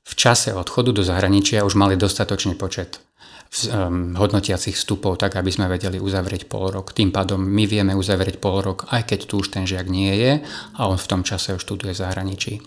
v 0.00 0.12
čase 0.16 0.56
odchodu 0.56 0.96
do 0.96 1.02
zahraničia 1.04 1.68
už 1.68 1.76
mali 1.76 2.00
dostatočný 2.00 2.56
počet 2.56 3.09
hodnotiacich 4.14 4.78
vstupov, 4.78 5.18
tak 5.18 5.34
aby 5.34 5.50
sme 5.50 5.66
vedeli 5.66 5.98
uzavrieť 5.98 6.46
pol 6.46 6.70
rok. 6.70 6.94
Tým 6.94 7.10
pádom 7.10 7.42
my 7.42 7.66
vieme 7.66 7.98
uzavrieť 7.98 8.38
pol 8.38 8.62
rok, 8.62 8.86
aj 8.94 9.10
keď 9.10 9.26
tu 9.26 9.42
už 9.42 9.50
ten 9.50 9.66
žiak 9.66 9.90
nie 9.90 10.14
je 10.14 10.32
a 10.78 10.80
on 10.86 10.94
v 10.94 11.08
tom 11.10 11.26
čase 11.26 11.58
už 11.58 11.66
študuje 11.66 11.90
v 11.90 11.98
zahraničí. 11.98 12.62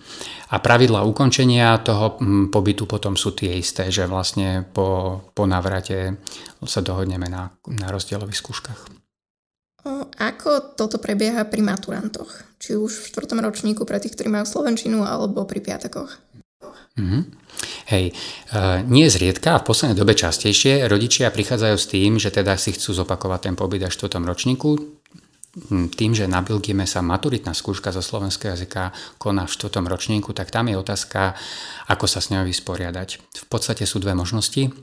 A 0.51 0.59
pravidla 0.59 1.07
ukončenia 1.07 1.79
toho 1.79 2.19
mm, 2.19 2.51
pobytu 2.51 2.83
potom 2.83 3.15
sú 3.15 3.31
tie 3.31 3.55
isté, 3.55 3.87
že 3.95 4.11
vlastne 4.11 4.67
po, 4.75 5.23
po 5.31 5.47
navrate 5.47 6.19
sa 6.67 6.83
dohodneme 6.83 7.31
na, 7.31 7.55
na 7.71 7.87
rozdielových 7.87 8.43
skúškach. 8.43 9.03
Ako 10.19 10.79
toto 10.79 10.99
prebieha 10.99 11.43
pri 11.47 11.59
maturantoch? 11.59 12.31
Či 12.59 12.79
už 12.79 12.91
v 13.03 13.07
štvrtom 13.11 13.43
ročníku 13.43 13.83
pre 13.83 13.99
tých, 13.99 14.15
ktorí 14.15 14.31
majú 14.31 14.47
slovenčinu, 14.47 15.03
alebo 15.03 15.43
pri 15.43 15.59
piatakoch? 15.59 16.32
Mm-hmm. 16.93 17.21
Hej, 17.89 18.13
uh, 18.53 18.85
nie 18.85 19.09
zriedka 19.09 19.57
a 19.57 19.61
v 19.61 19.67
poslednej 19.73 19.97
dobe 19.97 20.13
častejšie 20.13 20.85
rodičia 20.85 21.33
prichádzajú 21.33 21.75
s 21.77 21.89
tým, 21.89 22.11
že 22.21 22.29
teda 22.29 22.53
si 22.53 22.73
chcú 22.73 22.93
zopakovať 22.93 23.49
ten 23.49 23.55
pobyt 23.57 23.81
až 23.81 23.97
v 23.97 24.13
tom 24.13 24.29
ročníku, 24.29 24.77
tým, 25.93 26.17
že 26.17 26.25
na 26.25 26.41
Bilgime 26.41 26.89
sa 26.89 27.05
maturitná 27.05 27.53
skúška 27.53 27.93
zo 27.93 28.01
slovenského 28.01 28.57
jazyka 28.57 28.89
koná 29.21 29.45
v 29.45 29.53
štvrtom 29.53 29.85
ročníku, 29.85 30.33
tak 30.33 30.49
tam 30.49 30.65
je 30.65 30.81
otázka, 30.81 31.37
ako 31.93 32.05
sa 32.09 32.25
s 32.25 32.33
ňou 32.33 32.41
vysporiadať. 32.41 33.09
V 33.21 33.45
podstate 33.45 33.85
sú 33.85 34.01
dve 34.01 34.17
možnosti 34.17 34.73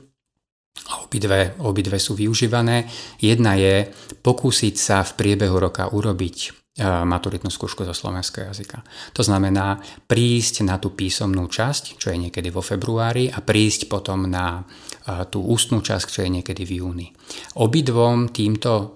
a 0.87 1.03
obidve, 1.03 1.59
obidve 1.59 1.99
sú 1.99 2.15
využívané. 2.15 2.87
Jedna 3.19 3.59
je 3.59 3.91
pokúsiť 4.23 4.75
sa 4.79 5.03
v 5.03 5.11
priebehu 5.19 5.59
roka 5.59 5.91
urobiť 5.91 6.60
maturitnú 6.79 7.51
skúšku 7.51 7.83
zo 7.83 7.91
slovenského 7.91 8.47
jazyka. 8.47 8.79
To 9.11 9.21
znamená 9.27 9.83
prísť 10.07 10.63
na 10.63 10.79
tú 10.79 10.95
písomnú 10.95 11.51
časť, 11.51 11.99
čo 11.99 12.15
je 12.15 12.17
niekedy 12.17 12.47
vo 12.47 12.63
februári 12.63 13.27
a 13.27 13.43
prísť 13.43 13.91
potom 13.91 14.23
na 14.23 14.63
tú 15.27 15.43
ústnú 15.43 15.83
časť, 15.83 16.05
čo 16.07 16.19
je 16.23 16.31
niekedy 16.31 16.63
v 16.63 16.71
júni. 16.79 17.07
Obidvom 17.59 18.31
týmto 18.31 18.95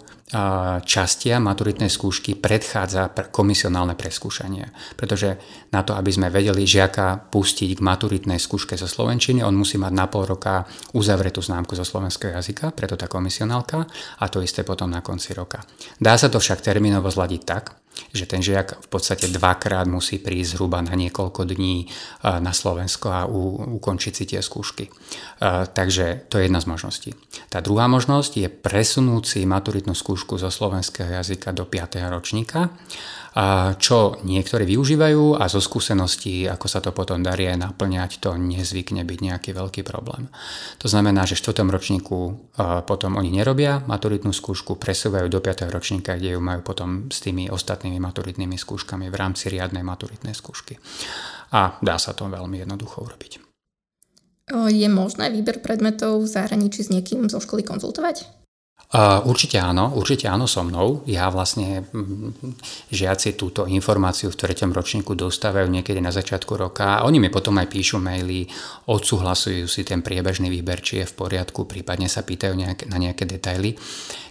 častia 0.81 1.37
maturitnej 1.37 1.85
skúšky 1.85 2.33
predchádza 2.33 3.13
komisionálne 3.29 3.93
preskúšanie. 3.93 4.73
Pretože 4.97 5.37
na 5.69 5.85
to, 5.85 5.93
aby 5.93 6.09
sme 6.09 6.33
vedeli 6.33 6.65
žiaka 6.65 7.29
pustiť 7.29 7.77
k 7.77 7.85
maturitnej 7.85 8.41
skúške 8.41 8.73
zo 8.73 8.89
Slovenčiny, 8.89 9.45
on 9.45 9.53
musí 9.53 9.77
mať 9.77 9.93
na 9.93 10.09
pol 10.09 10.25
roka 10.25 10.65
uzavretú 10.97 11.45
známku 11.45 11.77
zo 11.77 11.85
slovenského 11.85 12.41
jazyka, 12.41 12.73
preto 12.73 12.97
tá 12.97 13.05
komisionálka 13.05 13.85
a 14.17 14.25
to 14.25 14.41
isté 14.41 14.65
potom 14.65 14.89
na 14.89 15.05
konci 15.05 15.37
roka. 15.37 15.61
Dá 16.01 16.17
sa 16.17 16.25
to 16.25 16.41
však 16.41 16.65
termínovo 16.65 17.05
zladiť 17.13 17.41
tak, 17.45 17.84
že 18.15 18.25
ten 18.27 18.43
žiak 18.43 18.83
v 18.83 18.87
podstate 18.87 19.31
dvakrát 19.31 19.87
musí 19.87 20.19
prísť 20.19 20.55
zhruba 20.55 20.83
na 20.83 20.95
niekoľko 20.95 21.47
dní 21.47 21.87
na 22.23 22.51
Slovensko 22.51 23.07
a 23.11 23.21
u, 23.27 23.75
ukončiť 23.79 24.13
si 24.13 24.23
tie 24.25 24.41
skúšky. 24.43 24.91
Takže 25.75 26.27
to 26.31 26.39
je 26.39 26.47
jedna 26.47 26.59
z 26.63 26.69
možností. 26.69 27.09
Tá 27.51 27.59
druhá 27.59 27.87
možnosť 27.91 28.31
je 28.39 28.47
presunúť 28.47 29.23
si 29.25 29.39
maturitnú 29.43 29.95
skúšku 29.95 30.39
zo 30.39 30.47
slovenského 30.47 31.11
jazyka 31.11 31.51
do 31.51 31.67
5. 31.67 31.99
ročníka 32.11 32.71
čo 33.75 34.15
niektorí 34.23 34.63
využívajú 34.63 35.35
a 35.35 35.51
zo 35.51 35.59
skúseností, 35.59 36.47
ako 36.47 36.71
sa 36.71 36.79
to 36.79 36.95
potom 36.95 37.19
darí 37.19 37.51
naplňať, 37.51 38.23
to 38.23 38.39
nezvykne 38.39 39.03
byť 39.03 39.19
nejaký 39.19 39.51
veľký 39.51 39.83
problém. 39.83 40.31
To 40.79 40.87
znamená, 40.87 41.27
že 41.27 41.35
v 41.35 41.51
4. 41.51 41.67
ročníku 41.67 42.17
potom 42.87 43.19
oni 43.19 43.35
nerobia 43.35 43.83
maturitnú 43.83 44.31
skúšku, 44.31 44.79
presúvajú 44.79 45.27
do 45.27 45.43
5. 45.43 45.67
ročníka, 45.67 46.15
kde 46.15 46.39
ju 46.39 46.39
majú 46.39 46.63
potom 46.63 47.11
s 47.11 47.19
tými 47.19 47.51
ostatnými 47.51 47.99
maturitnými 47.99 48.55
skúškami 48.55 49.11
v 49.11 49.15
rámci 49.19 49.51
riadnej 49.51 49.83
maturitnej 49.83 50.31
skúšky. 50.31 50.79
A 51.51 51.75
dá 51.83 51.99
sa 51.99 52.15
to 52.15 52.31
veľmi 52.31 52.63
jednoducho 52.63 53.03
urobiť. 53.03 53.43
Je 54.71 54.87
možné 54.87 55.33
výber 55.33 55.59
predmetov 55.59 56.23
v 56.23 56.31
zahraničí 56.31 56.87
s 56.87 56.93
niekým 56.93 57.27
zo 57.27 57.43
školy 57.43 57.67
konzultovať? 57.67 58.44
Určite 58.93 59.57
áno, 59.59 59.97
určite 59.97 60.29
áno 60.29 60.45
so 60.45 60.61
mnou. 60.61 61.03
Ja 61.09 61.27
vlastne 61.33 61.83
mm, 61.83 62.55
žiaci 62.93 63.33
túto 63.33 63.65
informáciu 63.65 64.29
v 64.29 64.39
treťom 64.39 64.71
ročníku 64.71 65.17
dostávajú 65.17 65.67
niekedy 65.67 65.99
na 65.99 66.13
začiatku 66.13 66.53
roka 66.55 67.01
a 67.01 67.03
oni 67.03 67.17
mi 67.17 67.33
potom 67.33 67.57
aj 67.59 67.67
píšu 67.67 67.97
maily, 67.97 68.45
odsúhlasujú 68.87 69.65
si 69.67 69.81
ten 69.83 69.99
priebežný 70.05 70.47
výber, 70.47 70.79
či 70.79 71.01
je 71.03 71.09
v 71.09 71.17
poriadku, 71.17 71.65
prípadne 71.65 72.07
sa 72.07 72.23
pýtajú 72.23 72.53
nejak, 72.55 72.79
na 72.87 73.01
nejaké 73.01 73.25
detaily. 73.27 73.75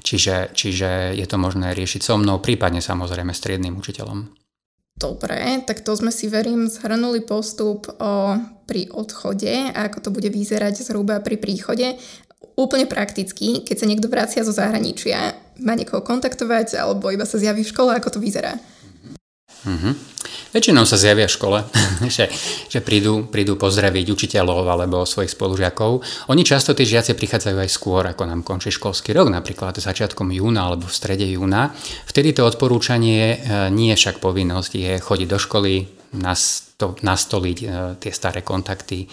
Čiže, 0.01 0.55
čiže 0.57 1.13
je 1.19 1.27
to 1.29 1.37
možné 1.37 1.75
riešiť 1.75 2.01
so 2.01 2.15
mnou, 2.17 2.41
prípadne 2.41 2.81
samozrejme 2.81 3.35
s 3.35 3.43
triedným 3.43 3.75
učiteľom. 3.77 4.45
Dobre, 4.95 5.59
tak 5.67 5.83
to 5.83 5.91
sme 5.99 6.15
si 6.15 6.31
verím 6.31 6.71
zhrnuli 6.71 7.27
postup 7.27 7.91
o, 7.99 8.39
pri 8.63 8.87
odchode 8.95 9.75
a 9.75 9.91
ako 9.91 9.99
to 9.99 10.11
bude 10.15 10.31
vyzerať 10.31 10.87
zhruba 10.87 11.19
pri 11.19 11.35
príchode 11.35 11.99
úplne 12.55 12.87
prakticky, 12.87 13.63
keď 13.63 13.77
sa 13.77 13.87
niekto 13.87 14.07
vracia 14.11 14.47
zo 14.47 14.55
zahraničia, 14.55 15.35
má 15.63 15.79
niekoho 15.79 16.03
kontaktovať 16.03 16.79
alebo 16.79 17.11
iba 17.11 17.27
sa 17.27 17.39
zjaví 17.39 17.63
v 17.63 17.73
škole, 17.73 17.91
ako 17.95 18.19
to 18.19 18.19
vyzerá? 18.19 18.59
Mm-hmm. 19.65 19.95
Väčšinou 20.55 20.87
sa 20.87 20.95
zjavia 20.95 21.27
v 21.27 21.35
škole, 21.35 21.59
že, 22.15 22.31
že 22.71 22.79
prídu, 22.79 23.27
prídu 23.27 23.59
pozdraviť 23.59 24.07
učiteľov 24.07 24.63
alebo 24.71 25.03
svojich 25.03 25.35
spolužiakov. 25.35 26.05
Oni 26.31 26.47
často 26.47 26.77
tí 26.77 26.87
žiaci 26.87 27.19
prichádzajú 27.19 27.59
aj 27.59 27.71
skôr, 27.73 28.07
ako 28.07 28.23
nám 28.29 28.47
končí 28.47 28.71
školský 28.71 29.17
rok, 29.17 29.35
napríklad 29.35 29.75
začiatkom 29.81 30.31
júna 30.31 30.71
alebo 30.71 30.87
v 30.87 30.95
strede 30.95 31.27
júna. 31.27 31.75
Vtedy 32.07 32.37
to 32.37 32.47
odporúčanie 32.47 33.35
e, 33.35 33.37
nie 33.75 33.91
je 33.95 33.99
však 33.99 34.23
povinnosť, 34.23 34.71
je 34.79 34.93
chodiť 35.03 35.29
do 35.29 35.39
školy, 35.43 35.75
nasto, 36.15 36.95
nastoliť 37.03 37.59
e, 37.61 37.67
tie 37.99 38.13
staré 38.15 38.41
kontakty, 38.47 39.11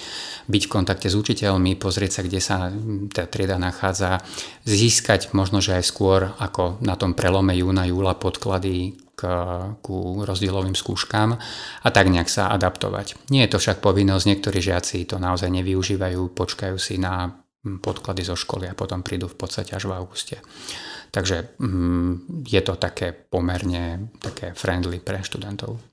byť 0.48 0.62
v 0.65 0.72
kontakte 0.72 1.10
s 1.10 1.17
učiteľmi, 1.17 1.75
pozrieť 1.75 2.12
sa, 2.12 2.22
kde 2.22 2.39
sa 2.39 2.55
tá 3.12 3.25
trieda 3.25 3.58
nachádza, 3.58 4.22
získať 4.63 5.34
možno, 5.34 5.60
že 5.60 5.81
aj 5.81 5.86
skôr 5.86 6.31
ako 6.38 6.79
na 6.86 6.93
tom 6.96 7.17
prelome 7.17 7.58
júna, 7.58 7.89
júla 7.89 8.15
podklady 8.15 8.96
k, 9.17 9.22
ku 9.86 10.25
rozdielovým 10.25 10.74
skúškám 10.74 11.29
a 11.81 11.88
tak 11.93 12.10
nejak 12.10 12.29
sa 12.29 12.50
adaptovať. 12.53 13.29
Nie 13.29 13.46
je 13.46 13.53
to 13.53 13.62
však 13.62 13.84
povinnosť, 13.84 14.25
niektorí 14.25 14.62
žiaci 14.62 15.05
to 15.05 15.22
naozaj 15.22 15.50
nevyužívajú, 15.50 16.34
počkajú 16.34 16.77
si 16.81 16.98
na 16.98 17.41
podklady 17.62 18.25
zo 18.25 18.34
školy 18.34 18.65
a 18.65 18.77
potom 18.77 19.05
prídu 19.05 19.29
v 19.29 19.38
podstate 19.38 19.77
až 19.77 19.86
v 19.86 19.93
auguste. 19.93 20.41
Takže 21.12 21.60
je 22.48 22.62
to 22.63 22.74
také 22.79 23.12
pomerne 23.12 24.10
také 24.24 24.55
friendly 24.55 25.03
pre 25.03 25.22
študentov. 25.22 25.90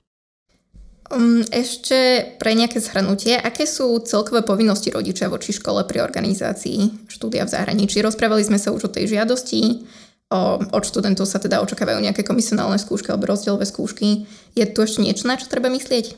Um, 1.09 1.41
ešte 1.49 2.21
pre 2.37 2.53
nejaké 2.53 2.77
zhrnutie, 2.77 3.33
aké 3.33 3.65
sú 3.65 3.97
celkové 4.05 4.45
povinnosti 4.45 4.93
rodičia 4.93 5.25
voči 5.25 5.49
škole 5.49 5.81
pri 5.89 6.05
organizácii 6.05 7.09
štúdia 7.09 7.49
v 7.49 7.53
zahraničí? 7.57 7.97
Rozprávali 8.05 8.45
sme 8.45 8.61
sa 8.61 8.69
už 8.69 8.89
o 8.89 8.93
tej 8.93 9.17
žiadosti, 9.17 9.89
o, 10.29 10.61
od 10.61 10.83
študentov 10.85 11.25
sa 11.25 11.41
teda 11.41 11.65
očakávajú 11.65 11.97
nejaké 12.05 12.21
komisionálne 12.21 12.77
skúšky 12.77 13.09
alebo 13.09 13.25
rozdielové 13.25 13.65
skúšky. 13.65 14.29
Je 14.53 14.65
tu 14.69 14.85
ešte 14.85 15.01
niečo, 15.01 15.25
na 15.25 15.41
čo 15.41 15.49
treba 15.49 15.73
myslieť? 15.73 16.13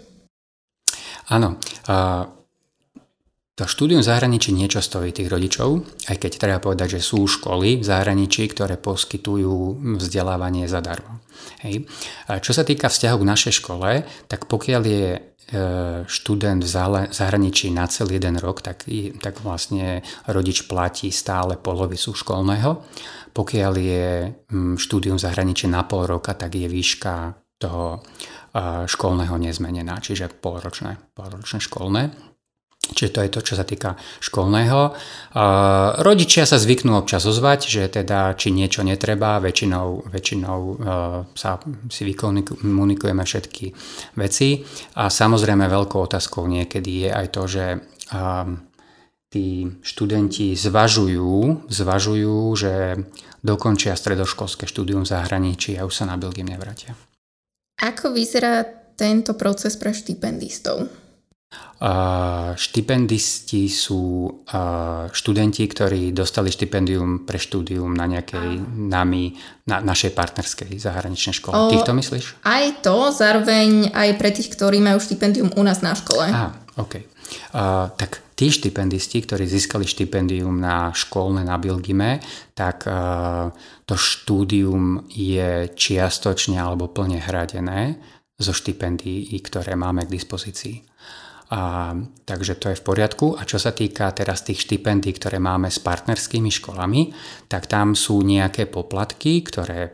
Áno. 1.32 1.56
Uh, 1.88 2.28
to 3.62 3.70
štúdium 3.70 4.02
v 4.02 4.10
zahraničí 4.10 4.50
niečo 4.58 4.82
stojí 4.82 5.14
tých 5.14 5.30
rodičov, 5.30 5.86
aj 6.10 6.18
keď 6.18 6.32
treba 6.42 6.58
povedať, 6.58 6.98
že 6.98 7.06
sú 7.06 7.30
školy 7.30 7.78
v 7.78 7.86
zahraničí, 7.86 8.50
ktoré 8.50 8.82
poskytujú 8.82 9.86
vzdelávanie 10.02 10.66
zadarmo. 10.66 11.22
Hej. 11.62 11.86
Čo 12.26 12.58
sa 12.58 12.66
týka 12.66 12.90
vzťahu 12.90 13.22
k 13.22 13.30
našej 13.30 13.54
škole, 13.62 14.02
tak 14.26 14.50
pokiaľ 14.50 14.82
je 14.82 15.08
e, 15.14 15.20
študent 16.10 16.66
v 16.66 16.70
zahraničí 17.14 17.70
na 17.70 17.86
celý 17.86 18.18
jeden 18.18 18.42
rok, 18.42 18.66
tak, 18.66 18.90
tak 19.22 19.46
vlastne 19.46 20.02
rodič 20.26 20.66
platí 20.66 21.14
stále 21.14 21.54
polovicu 21.54 22.18
školného. 22.18 22.82
Pokiaľ 23.30 23.74
je 23.78 24.06
štúdium 24.82 25.22
v 25.22 25.26
zahraničí 25.30 25.70
na 25.70 25.86
pol 25.86 26.10
roka, 26.10 26.34
tak 26.34 26.58
je 26.58 26.66
výška 26.66 27.38
toho 27.62 28.02
e, 28.58 28.90
školného 28.90 29.38
nezmenená, 29.38 30.02
čiže 30.02 30.34
polročné, 30.34 30.98
polročné 31.14 31.62
školné. 31.62 32.31
Čiže 32.82 33.14
to 33.14 33.20
je 33.24 33.30
to, 33.30 33.42
čo 33.46 33.54
sa 33.56 33.64
týka 33.64 33.96
školného. 34.20 34.92
Rodičia 36.02 36.50
sa 36.50 36.58
zvyknú 36.58 36.98
občas 36.98 37.24
ozvať, 37.24 37.70
že 37.70 37.84
teda 37.88 38.34
či 38.36 38.50
niečo 38.52 38.82
netreba, 38.82 39.38
väčšinou, 39.40 40.10
väčšinou 40.12 40.60
sa 41.32 41.62
si 41.88 42.02
vykomunikujeme 42.04 43.24
všetky 43.24 43.66
veci. 44.18 44.66
A 44.98 45.08
samozrejme 45.08 45.72
veľkou 45.72 46.04
otázkou 46.04 46.50
niekedy 46.50 47.08
je 47.08 47.10
aj 47.16 47.28
to, 47.32 47.44
že 47.48 47.66
tí 49.32 49.72
študenti 49.80 50.52
zvažujú, 50.60 51.72
zvažujú, 51.72 52.40
že 52.60 52.74
dokončia 53.40 53.96
stredoškolské 53.96 54.68
štúdium 54.68 55.08
v 55.08 55.12
zahraničí 55.16 55.80
a 55.80 55.88
už 55.88 56.04
sa 56.04 56.06
na 56.12 56.20
Belgiem 56.20 56.52
nevrátia. 56.52 56.92
Ako 57.80 58.12
vyzerá 58.12 58.68
tento 59.00 59.34
proces 59.40 59.80
pre 59.80 59.96
štipendistov? 59.96 60.92
Štipendisti 62.56 63.66
sú 63.66 64.30
študenti, 65.10 65.66
ktorí 65.66 66.14
dostali 66.14 66.54
štipendium 66.54 67.26
pre 67.26 67.42
štúdium 67.42 67.90
na 67.98 68.06
nejakej 68.06 68.62
nami, 68.78 69.34
na 69.66 69.82
našej 69.82 70.14
partnerskej 70.14 70.78
zahraničnej 70.78 71.42
škole. 71.42 71.58
O, 71.58 71.74
Týchto 71.74 71.98
myslíš? 71.98 72.46
Aj 72.46 72.70
to, 72.86 73.10
zároveň 73.10 73.90
aj 73.98 74.10
pre 74.22 74.30
tých, 74.30 74.54
ktorí 74.54 74.78
majú 74.78 75.02
štipendium 75.02 75.58
u 75.58 75.62
nás 75.66 75.82
na 75.82 75.98
škole. 75.98 76.30
Á, 76.30 76.54
OK. 76.78 77.02
Uh, 77.50 77.90
tak 77.98 78.22
tí 78.38 78.54
štipendisti, 78.54 79.26
ktorí 79.26 79.50
získali 79.50 79.90
štipendium 79.90 80.62
na 80.62 80.94
školné 80.94 81.42
na 81.42 81.58
Bilgime, 81.58 82.22
tak 82.54 82.86
uh, 82.86 83.50
to 83.90 83.98
štúdium 83.98 85.10
je 85.10 85.66
čiastočne 85.74 86.62
alebo 86.62 86.94
plne 86.94 87.18
hradené 87.18 87.98
zo 88.38 88.54
štipendií, 88.54 89.34
ktoré 89.42 89.74
máme 89.74 90.06
k 90.06 90.14
dispozícii. 90.14 90.86
A, 91.52 91.92
takže 92.24 92.56
to 92.56 92.72
je 92.72 92.80
v 92.80 92.86
poriadku. 92.88 93.36
A 93.36 93.44
čo 93.44 93.60
sa 93.60 93.76
týka 93.76 94.08
teraz 94.16 94.40
tých 94.48 94.64
štipendí, 94.64 95.12
ktoré 95.12 95.36
máme 95.36 95.68
s 95.68 95.84
partnerskými 95.84 96.48
školami, 96.48 97.12
tak 97.52 97.68
tam 97.68 97.92
sú 97.92 98.24
nejaké 98.24 98.72
poplatky, 98.72 99.44
ktoré 99.44 99.80
e, 99.84 99.90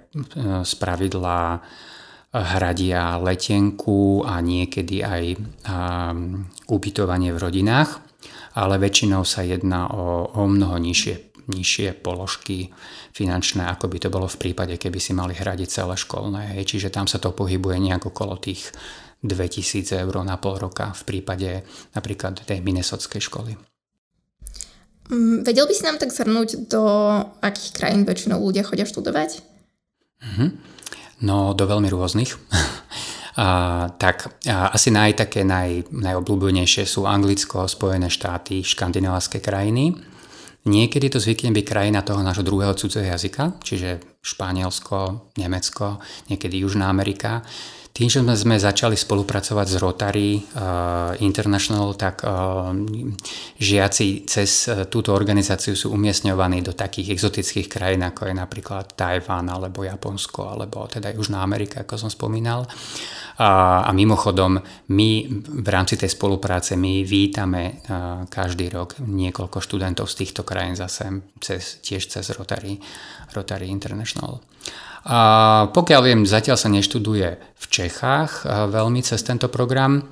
z 0.61 0.73
pravidla 0.77 1.65
hradia 2.29 3.17
letenku 3.17 4.21
a 4.21 4.37
niekedy 4.37 5.01
aj 5.01 5.23
a, 5.33 5.37
ubytovanie 6.69 7.33
v 7.33 7.41
rodinách, 7.41 8.05
ale 8.53 8.77
väčšinou 8.77 9.25
sa 9.25 9.41
jedná 9.41 9.89
o, 9.89 10.29
o 10.29 10.45
mnoho 10.45 10.77
nižšie, 10.77 11.49
nižšie 11.49 11.97
položky 12.05 12.69
finančné, 13.17 13.65
ako 13.65 13.89
by 13.89 13.97
to 13.97 14.13
bolo 14.13 14.29
v 14.29 14.37
prípade, 14.37 14.77
keby 14.77 15.01
si 15.01 15.17
mali 15.17 15.33
hradiť 15.33 15.69
celé 15.73 15.97
školné. 15.97 16.53
Čiže 16.61 16.93
tam 16.93 17.09
sa 17.09 17.17
to 17.17 17.33
pohybuje 17.33 17.81
nejak 17.81 18.05
okolo 18.13 18.37
tých 18.37 18.69
2000 19.27 20.07
eur 20.07 20.15
na 20.23 20.39
pol 20.39 20.57
roka 20.57 20.95
v 20.95 21.03
prípade 21.03 21.61
napríklad 21.93 22.41
tej 22.47 22.63
Minnesotskej 22.63 23.21
školy. 23.21 23.53
Mm, 25.07 25.47
vedel 25.47 25.67
by 25.67 25.73
si 25.75 25.83
nám 25.87 25.99
tak 25.99 26.11
zhrnúť, 26.11 26.67
do 26.67 26.83
akých 27.39 27.71
krajín 27.75 28.03
väčšinou 28.03 28.43
ľudia 28.43 28.67
chodia 28.67 28.83
študovať? 28.83 29.39
Mm-hmm. 30.19 30.49
No, 31.23 31.55
do 31.55 31.63
veľmi 31.63 31.87
rôznych. 31.87 32.35
a, 33.43 33.47
tak 33.95 34.43
a, 34.47 34.75
asi 34.75 34.91
naj, 34.91 35.15
také 35.15 35.47
naj, 35.47 35.87
najobľúbenejšie 35.91 36.83
sú 36.83 37.07
Anglicko, 37.07 37.71
Spojené 37.71 38.11
štáty, 38.11 38.61
škandinávské 38.67 39.39
krajiny. 39.39 39.95
Niekedy 40.67 41.07
to 41.07 41.23
zvykne 41.23 41.55
byť 41.55 41.63
krajina 41.63 42.03
toho 42.03 42.19
nášho 42.19 42.43
druhého 42.43 42.75
cudzieho 42.75 43.07
jazyka, 43.15 43.55
čiže 43.63 44.03
Španielsko, 44.19 45.31
Nemecko, 45.39 46.03
niekedy 46.27 46.67
Južná 46.67 46.91
Amerika. 46.91 47.39
Tým, 47.97 48.13
že 48.13 48.21
sme 48.21 48.61
začali 48.61 48.93
spolupracovať 48.93 49.65
s 49.65 49.75
Rotary 49.81 50.37
uh, 50.37 51.17
International, 51.17 51.97
tak 51.97 52.21
uh, 52.21 52.69
žiaci 53.57 54.21
cez 54.29 54.69
uh, 54.69 54.85
túto 54.85 55.17
organizáciu 55.17 55.73
sú 55.73 55.89
umiestňovaní 55.97 56.61
do 56.61 56.77
takých 56.77 57.17
exotických 57.17 57.65
krajín, 57.65 58.05
ako 58.05 58.29
je 58.29 58.37
napríklad 58.37 58.93
Tajván, 58.93 59.49
alebo 59.49 59.81
Japonsko, 59.81 60.45
alebo 60.45 60.85
teda 60.85 61.09
Južná 61.09 61.41
Amerika, 61.41 61.81
ako 61.81 62.05
som 62.05 62.13
spomínal. 62.13 62.69
A, 63.41 63.81
a 63.81 63.91
mimochodom, 63.97 64.61
my 64.93 65.09
v 65.65 65.69
rámci 65.73 65.97
tej 65.97 66.13
spolupráce 66.13 66.77
my 66.77 67.01
vítame 67.01 67.81
každý 68.29 68.69
rok 68.69 69.01
niekoľko 69.01 69.57
študentov 69.57 70.05
z 70.05 70.21
týchto 70.21 70.45
krajín 70.45 70.77
zase 70.77 71.21
cez, 71.41 71.81
tiež 71.81 72.13
cez 72.13 72.29
Rotary, 72.37 72.77
Rotary 73.33 73.73
International. 73.73 74.37
A 75.07 75.19
pokiaľ 75.71 76.01
viem, 76.03 76.21
zatiaľ 76.27 76.59
sa 76.59 76.67
neštuduje 76.67 77.27
v 77.39 77.65
Čechách 77.71 78.43
veľmi 78.45 78.99
cez 78.99 79.23
tento 79.23 79.47
program. 79.47 80.03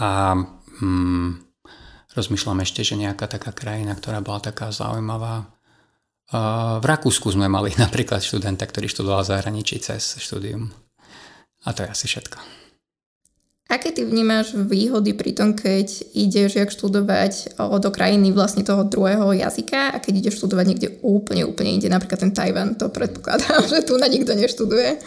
A 0.00 0.32
hmm, 0.80 1.30
rozmýšľam 2.16 2.64
ešte, 2.64 2.80
že 2.86 2.96
nejaká 2.96 3.28
taká 3.28 3.52
krajina, 3.52 3.92
ktorá 3.92 4.24
bola 4.24 4.40
taká 4.40 4.72
zaujímavá. 4.72 5.44
V 6.80 6.84
Rakúsku 6.84 7.28
sme 7.28 7.52
mali 7.52 7.76
napríklad 7.84 8.24
študenta, 8.24 8.64
ktorý 8.64 8.88
študoval 8.88 9.28
zahraničí 9.28 9.76
cez 9.80 10.16
štúdium. 10.16 10.72
A 11.62 11.76
to 11.76 11.84
je 11.84 11.92
asi 11.92 12.06
všetko. 12.08 12.61
Aké 13.72 13.88
ty 13.88 14.04
vnímaš 14.04 14.52
výhody 14.52 15.16
pri 15.16 15.32
tom, 15.32 15.56
keď 15.56 16.12
ideš 16.12 16.60
jak 16.60 16.68
študovať 16.68 17.56
do 17.56 17.88
krajiny 17.88 18.28
vlastne 18.28 18.60
toho 18.68 18.84
druhého 18.84 19.32
jazyka 19.32 19.96
a 19.96 19.96
keď 19.96 20.12
ideš 20.28 20.44
študovať 20.44 20.64
niekde 20.68 20.88
úplne, 21.00 21.48
úplne 21.48 21.80
inde, 21.80 21.88
napríklad 21.88 22.20
ten 22.20 22.36
Tajvan, 22.36 22.76
to 22.76 22.92
predpokladám, 22.92 23.64
že 23.72 23.80
tu 23.88 23.96
na 23.96 24.12
nikto 24.12 24.36
neštuduje. 24.36 25.00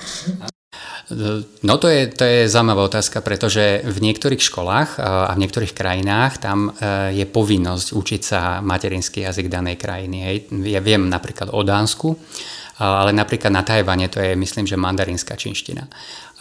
No 1.61 1.77
to 1.77 1.85
je, 1.85 2.09
to 2.09 2.25
je 2.25 2.49
zaujímavá 2.49 2.89
otázka, 2.89 3.21
pretože 3.21 3.85
v 3.85 3.97
niektorých 4.01 4.41
školách 4.41 4.97
a 4.97 5.29
v 5.37 5.41
niektorých 5.45 5.77
krajinách 5.77 6.41
tam 6.41 6.73
e, 6.73 7.13
je 7.13 7.25
povinnosť 7.29 7.93
učiť 7.93 8.21
sa 8.25 8.65
materinský 8.65 9.21
jazyk 9.21 9.45
danej 9.45 9.77
krajiny. 9.77 10.49
Ja 10.65 10.81
viem 10.81 11.05
napríklad 11.05 11.53
o 11.53 11.61
Dánsku, 11.61 12.17
ale 12.75 13.15
napríklad 13.15 13.55
na 13.55 13.63
Tajvane 13.63 14.11
to 14.11 14.19
je, 14.19 14.35
myslím, 14.35 14.67
že 14.67 14.75
mandarínska 14.75 15.39
čínština. 15.39 15.87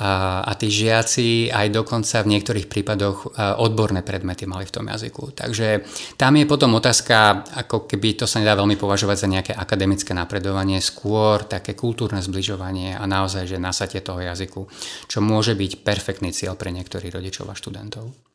A, 0.03 0.51
tí 0.59 0.67
žiaci 0.67 1.55
aj 1.55 1.71
dokonca 1.71 2.27
v 2.27 2.31
niektorých 2.35 2.67
prípadoch 2.67 3.39
odborné 3.63 4.03
predmety 4.03 4.43
mali 4.43 4.67
v 4.67 4.75
tom 4.75 4.91
jazyku. 4.91 5.31
Takže 5.31 5.87
tam 6.19 6.35
je 6.35 6.51
potom 6.51 6.75
otázka, 6.75 7.47
ako 7.63 7.87
keby 7.87 8.19
to 8.19 8.27
sa 8.27 8.43
nedá 8.43 8.59
veľmi 8.59 8.75
považovať 8.75 9.17
za 9.23 9.29
nejaké 9.31 9.53
akademické 9.55 10.11
napredovanie, 10.11 10.83
skôr 10.83 11.47
také 11.47 11.79
kultúrne 11.79 12.19
zbližovanie 12.19 12.99
a 12.99 13.07
naozaj, 13.07 13.47
že 13.47 13.63
nasatie 13.63 14.03
toho 14.03 14.19
jazyku, 14.19 14.67
čo 15.07 15.23
môže 15.23 15.55
byť 15.55 15.87
perfektný 15.87 16.35
cieľ 16.35 16.59
pre 16.59 16.75
niektorých 16.75 17.15
rodičov 17.15 17.47
a 17.47 17.55
študentov. 17.55 18.34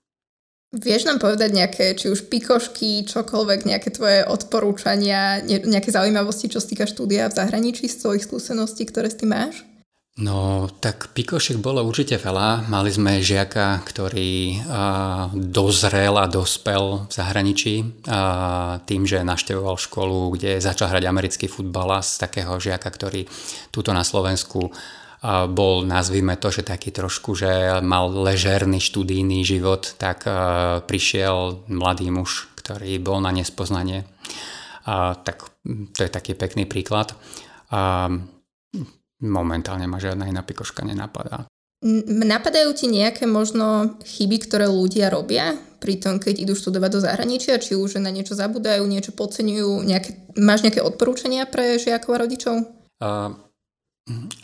Vieš 0.70 1.10
nám 1.10 1.18
povedať 1.18 1.50
nejaké, 1.50 1.98
či 1.98 2.14
už 2.14 2.30
pikošky, 2.30 3.02
čokoľvek, 3.10 3.66
nejaké 3.66 3.90
tvoje 3.90 4.22
odporúčania, 4.22 5.42
nejaké 5.42 5.90
zaujímavosti, 5.90 6.46
čo 6.46 6.62
sa 6.62 6.70
týka 6.70 6.86
štúdia 6.86 7.26
v 7.26 7.38
zahraničí 7.42 7.90
z 7.90 7.98
tvojich 8.06 8.30
skúseností, 8.30 8.86
ktoré 8.86 9.10
s 9.10 9.18
tým 9.18 9.34
máš? 9.34 9.66
No, 10.20 10.68
tak 10.68 11.16
pikošiek 11.16 11.64
bolo 11.64 11.80
určite 11.80 12.20
veľa. 12.20 12.68
Mali 12.68 12.92
sme 12.92 13.24
žiaka, 13.24 13.80
ktorý 13.88 14.62
a, 14.68 15.32
dozrel 15.32 16.12
a 16.20 16.28
dospel 16.28 17.08
v 17.08 17.12
zahraničí 17.18 18.04
a, 18.04 18.84
tým, 18.84 19.08
že 19.08 19.24
naštevoval 19.24 19.80
školu, 19.80 20.36
kde 20.36 20.60
začal 20.60 20.92
hrať 20.92 21.08
americký 21.08 21.48
futbal 21.48 21.98
a 21.98 22.04
z 22.04 22.20
takého 22.20 22.52
žiaka, 22.60 22.92
ktorý 22.92 23.26
túto 23.72 23.96
na 23.96 24.04
Slovensku 24.04 24.76
bol, 25.52 25.84
nazvime 25.84 26.40
to, 26.40 26.48
že 26.48 26.64
taký 26.64 26.96
trošku, 26.96 27.36
že 27.36 27.84
mal 27.84 28.08
ležerný 28.08 28.80
študijný 28.80 29.44
život, 29.44 30.00
tak 30.00 30.24
prišiel 30.88 31.68
mladý 31.68 32.08
muž, 32.08 32.48
ktorý 32.56 32.96
bol 33.04 33.20
na 33.20 33.36
nespoznanie. 33.36 34.08
Tak 34.88 35.38
to 35.92 36.00
je 36.00 36.10
taký 36.10 36.40
pekný 36.40 36.64
príklad. 36.64 37.12
Momentálne 39.20 39.86
ma 39.92 40.00
žiadna 40.00 40.32
iná 40.32 40.40
pikoška 40.40 40.88
nenapadá. 40.88 41.44
Napadajú 42.08 42.76
ti 42.76 42.92
nejaké 42.92 43.24
možno 43.24 44.00
chyby, 44.04 44.48
ktoré 44.48 44.68
ľudia 44.68 45.08
robia 45.12 45.56
pri 45.80 45.96
tom, 45.96 46.20
keď 46.20 46.44
idú 46.44 46.54
študovať 46.56 46.92
do 46.92 47.00
zahraničia, 47.00 47.56
či 47.56 47.76
už 47.76 48.04
na 48.04 48.12
niečo 48.12 48.36
zabudajú, 48.36 48.84
niečo 48.84 49.16
podceňujú, 49.16 49.88
nejaké, 49.88 50.36
máš 50.36 50.68
nejaké 50.68 50.84
odporúčania 50.84 51.48
pre 51.48 51.80
žiakov 51.80 52.12
a 52.16 52.22
rodičov? 52.24 52.56
Uh, 53.00 53.32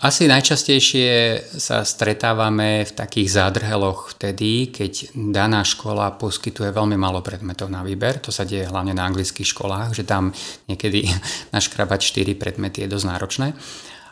asi 0.02 0.30
najčastejšie 0.30 1.42
sa 1.58 1.82
stretávame 1.82 2.86
v 2.86 2.92
takých 2.94 3.42
zádrheloch 3.42 4.14
vtedy, 4.14 4.70
keď 4.70 5.10
daná 5.14 5.66
škola 5.66 6.14
poskytuje 6.18 6.70
veľmi 6.70 6.94
málo 6.94 7.26
predmetov 7.26 7.74
na 7.74 7.82
výber. 7.82 8.22
To 8.26 8.30
sa 8.30 8.46
deje 8.46 8.70
hlavne 8.70 8.94
na 8.94 9.06
anglických 9.10 9.50
školách, 9.50 9.98
že 9.98 10.06
tam 10.06 10.30
niekedy 10.70 11.10
naškrabať 11.56 12.00
4 12.14 12.38
predmety 12.38 12.86
je 12.86 12.94
dosť 12.94 13.06
náročné. 13.10 13.48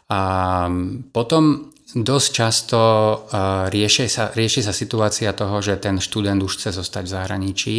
A 0.09 0.19
potom 1.13 1.72
dosť 1.93 2.29
často 2.34 2.79
rieši 3.69 4.10
sa, 4.10 4.34
rieši 4.34 4.65
sa 4.65 4.73
situácia 4.73 5.29
toho, 5.38 5.62
že 5.62 5.77
ten 5.77 6.01
študent 6.01 6.41
už 6.41 6.58
chce 6.58 6.69
zostať 6.82 7.06
v 7.06 7.13
zahraničí 7.13 7.77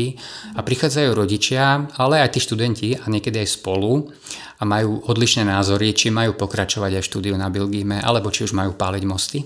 a 0.55 0.63
prichádzajú 0.63 1.11
rodičia, 1.11 1.91
ale 1.99 2.23
aj 2.23 2.39
tí 2.39 2.41
študenti 2.41 2.89
a 2.95 3.11
niekedy 3.11 3.43
aj 3.43 3.59
spolu 3.59 4.15
a 4.55 4.63
majú 4.63 5.03
odlišné 5.11 5.43
názory, 5.51 5.91
či 5.91 6.15
majú 6.15 6.39
pokračovať 6.39 7.03
aj 7.03 7.07
štúdiu 7.11 7.35
na 7.35 7.51
Bilgíme, 7.51 7.99
alebo 7.99 8.31
či 8.31 8.47
už 8.47 8.55
majú 8.55 8.79
páliť 8.79 9.03
mosty. 9.03 9.43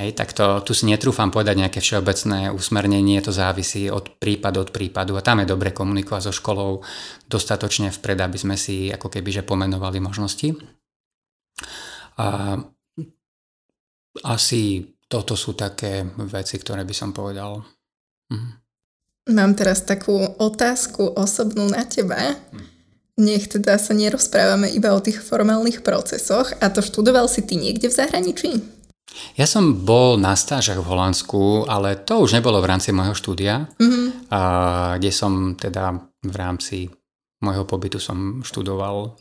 Hej, 0.00 0.16
tak 0.16 0.32
to, 0.32 0.64
tu 0.64 0.72
si 0.72 0.88
netrúfam 0.88 1.28
povedať 1.28 1.58
nejaké 1.58 1.84
všeobecné 1.84 2.54
usmernenie, 2.54 3.20
to 3.20 3.34
závisí 3.34 3.92
od 3.92 4.16
prípadu 4.16 4.64
od 4.64 4.70
prípadu 4.72 5.18
a 5.18 5.26
tam 5.26 5.42
je 5.42 5.50
dobre 5.50 5.74
komunikovať 5.74 6.30
so 6.30 6.32
školou 6.32 6.80
dostatočne 7.28 7.92
vpred, 7.92 8.18
aby 8.24 8.38
sme 8.38 8.56
si 8.56 8.88
ako 8.88 9.10
keby 9.10 9.42
že 9.42 9.42
pomenovali 9.44 9.98
možnosti. 10.00 10.54
A 12.18 12.56
asi 14.24 14.84
toto 15.08 15.36
sú 15.36 15.56
také 15.56 16.04
veci, 16.28 16.60
ktoré 16.60 16.84
by 16.84 16.94
som 16.94 17.10
povedal. 17.12 17.64
Mhm. 18.32 18.50
Mám 19.28 19.60
teraz 19.60 19.84
takú 19.84 20.16
otázku 20.40 21.12
osobnú 21.12 21.68
na 21.68 21.84
teba. 21.84 22.36
Mhm 22.48 22.78
nech 23.18 23.50
teda 23.50 23.74
sa 23.76 23.92
nerozprávame 23.92 24.70
iba 24.70 24.94
o 24.94 25.02
tých 25.02 25.18
formálnych 25.18 25.82
procesoch. 25.82 26.54
A 26.62 26.70
to 26.70 26.80
študoval 26.80 27.26
si 27.26 27.42
ty 27.42 27.58
niekde 27.58 27.90
v 27.90 27.98
zahraničí? 27.98 28.50
Ja 29.34 29.50
som 29.50 29.82
bol 29.82 30.14
na 30.20 30.38
stážach 30.38 30.78
v 30.78 30.88
Holandsku, 30.94 31.66
ale 31.66 31.98
to 31.98 32.22
už 32.22 32.38
nebolo 32.38 32.62
v 32.62 32.70
rámci 32.70 32.94
môjho 32.94 33.18
štúdia, 33.18 33.66
mm-hmm. 33.80 34.30
a, 34.30 34.40
kde 35.00 35.10
som 35.10 35.58
teda 35.58 35.98
v 36.22 36.34
rámci 36.38 36.86
môjho 37.38 37.62
pobytu 37.62 38.02
som 38.02 38.42
študoval 38.42 39.14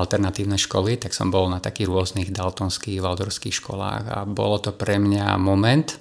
alternatívne 0.00 0.58
školy, 0.58 0.98
tak 0.98 1.14
som 1.14 1.30
bol 1.30 1.46
na 1.46 1.62
takých 1.62 1.86
rôznych 1.86 2.34
daltonských, 2.34 2.98
valdorských 2.98 3.54
školách 3.54 4.04
a 4.10 4.18
bolo 4.26 4.58
to 4.58 4.74
pre 4.74 4.98
mňa 4.98 5.38
moment, 5.38 5.94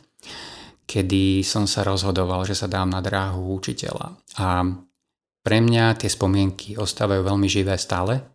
kedy 0.89 1.45
som 1.45 1.69
sa 1.69 1.85
rozhodoval, 1.85 2.49
že 2.49 2.57
sa 2.57 2.65
dám 2.65 2.89
na 2.89 2.99
dráhu 2.99 3.53
učiteľa. 3.61 4.17
A 4.41 4.65
pre 5.43 5.57
mňa 5.61 5.99
tie 6.01 6.09
spomienky 6.09 6.79
ostávajú 6.79 7.21
veľmi 7.21 7.45
živé 7.45 7.77
stále, 7.77 8.32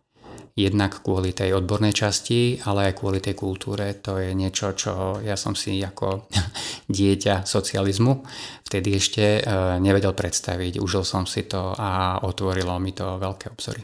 jednak 0.55 1.03
kvôli 1.03 1.35
tej 1.35 1.57
odbornej 1.57 1.93
časti, 1.93 2.61
ale 2.65 2.89
aj 2.89 2.97
kvôli 3.01 3.19
tej 3.21 3.35
kultúre. 3.35 3.97
To 4.05 4.17
je 4.17 4.33
niečo, 4.33 4.73
čo 4.73 5.21
ja 5.21 5.35
som 5.35 5.53
si 5.53 5.81
ako 5.81 6.29
dieťa 6.97 7.43
socializmu 7.45 8.25
vtedy 8.69 9.01
ešte 9.01 9.41
e, 9.41 9.41
nevedel 9.81 10.13
predstaviť. 10.13 10.77
Užil 10.77 11.01
som 11.01 11.25
si 11.25 11.49
to 11.49 11.73
a 11.73 12.21
otvorilo 12.21 12.77
mi 12.77 12.93
to 12.93 13.17
veľké 13.17 13.49
obzory. 13.49 13.81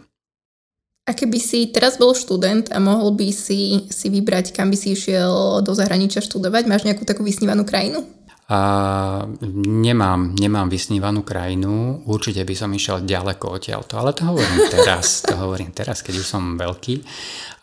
A 1.06 1.14
keby 1.14 1.38
si 1.38 1.70
teraz 1.70 1.98
bol 2.02 2.18
študent 2.18 2.70
a 2.74 2.82
mohol 2.82 3.14
by 3.14 3.30
si, 3.30 3.90
si 3.90 4.08
vybrať, 4.10 4.54
kam 4.54 4.74
by 4.74 4.78
si 4.78 4.94
išiel 4.98 5.62
do 5.62 5.74
zahraničia 5.74 6.22
študovať, 6.22 6.66
máš 6.66 6.86
nejakú 6.86 7.06
takú 7.06 7.22
vysnívanú 7.22 7.62
krajinu? 7.62 8.06
A 8.46 8.60
nemám, 9.66 10.38
nemám 10.38 10.70
vysnívanú 10.70 11.26
krajinu, 11.26 12.06
určite 12.06 12.46
by 12.46 12.54
som 12.54 12.70
išiel 12.70 13.02
ďaleko 13.02 13.58
odtiaľto, 13.58 13.98
ale 13.98 14.14
to 14.14 14.30
hovorím 14.30 14.70
teraz, 14.70 15.26
to 15.26 15.34
hovorím 15.34 15.74
teraz, 15.74 16.06
keď 16.06 16.22
už 16.22 16.28
som 16.30 16.54
veľký. 16.54 17.02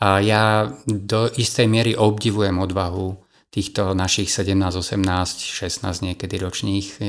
A 0.03 0.19
ja 0.19 0.67
do 0.91 1.31
istej 1.31 1.71
miery 1.71 1.95
obdivujem 1.95 2.59
odvahu 2.59 3.15
týchto 3.55 3.95
našich 3.95 4.27
17, 4.27 4.59
18, 4.59 5.07
16 5.07 6.07
niekedy 6.09 6.35
ročných 6.43 6.87
e, 6.99 7.03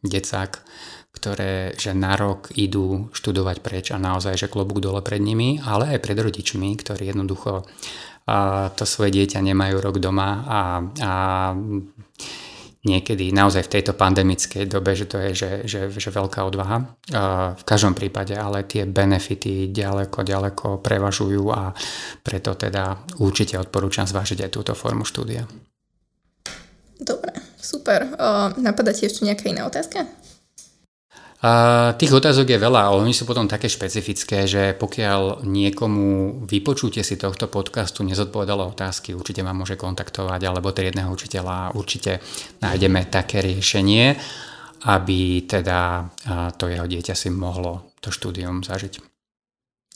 decák, 0.00 0.52
ktoré 1.12 1.76
že 1.76 1.92
na 1.92 2.16
rok 2.16 2.56
idú 2.56 3.12
študovať 3.12 3.56
preč 3.60 3.92
a 3.92 4.00
naozaj, 4.00 4.40
že 4.40 4.48
klobúk 4.48 4.80
dole 4.80 5.04
pred 5.04 5.20
nimi, 5.20 5.60
ale 5.60 5.92
aj 5.92 6.00
pred 6.00 6.16
rodičmi, 6.16 6.72
ktorí 6.80 7.12
jednoducho 7.12 7.68
a 8.24 8.72
to 8.72 8.88
svoje 8.88 9.12
dieťa 9.20 9.44
nemajú 9.44 9.84
rok 9.84 10.00
doma 10.00 10.28
a, 10.48 10.60
a 11.04 11.12
niekedy 12.84 13.32
naozaj 13.32 13.66
v 13.66 13.72
tejto 13.80 13.96
pandemickej 13.96 14.68
dobe, 14.68 14.92
že 14.92 15.08
to 15.08 15.16
je 15.18 15.30
že, 15.32 15.50
že, 15.64 15.80
že 15.88 16.10
veľká 16.12 16.44
odvaha. 16.44 16.84
V 17.56 17.64
každom 17.64 17.96
prípade 17.96 18.36
ale 18.36 18.68
tie 18.68 18.84
benefity 18.84 19.72
ďaleko, 19.72 20.20
ďaleko 20.20 20.84
prevažujú 20.84 21.44
a 21.48 21.72
preto 22.20 22.52
teda 22.54 23.08
určite 23.24 23.56
odporúčam 23.56 24.04
zvážiť 24.04 24.44
aj 24.44 24.50
túto 24.52 24.72
formu 24.76 25.08
štúdia. 25.08 25.48
Dobre, 27.00 27.34
super. 27.58 28.06
napadá 28.60 28.94
ti 28.94 29.08
ešte 29.08 29.26
nejaká 29.26 29.50
iná 29.50 29.66
otázka? 29.66 30.06
A 31.44 31.92
tých 32.00 32.08
otázok 32.08 32.56
je 32.56 32.56
veľa, 32.56 32.88
ale 32.88 33.04
oni 33.04 33.12
sú 33.12 33.28
potom 33.28 33.44
také 33.44 33.68
špecifické, 33.68 34.48
že 34.48 34.72
pokiaľ 34.80 35.44
niekomu 35.44 36.40
vypočutie 36.48 37.04
si 37.04 37.20
tohto 37.20 37.52
podcastu 37.52 38.00
nezodpovedalo 38.00 38.72
otázky, 38.72 39.12
určite 39.12 39.44
ma 39.44 39.52
môže 39.52 39.76
kontaktovať 39.76 40.40
alebo 40.40 40.72
triedného 40.72 41.12
učiteľa, 41.12 41.76
určite 41.76 42.24
nájdeme 42.64 43.12
také 43.12 43.44
riešenie, 43.44 44.16
aby 44.88 45.44
teda 45.44 46.08
to 46.56 46.64
jeho 46.72 46.88
dieťa 46.88 47.12
si 47.12 47.28
mohlo 47.28 47.92
to 48.00 48.08
štúdium 48.08 48.64
zažiť. 48.64 49.04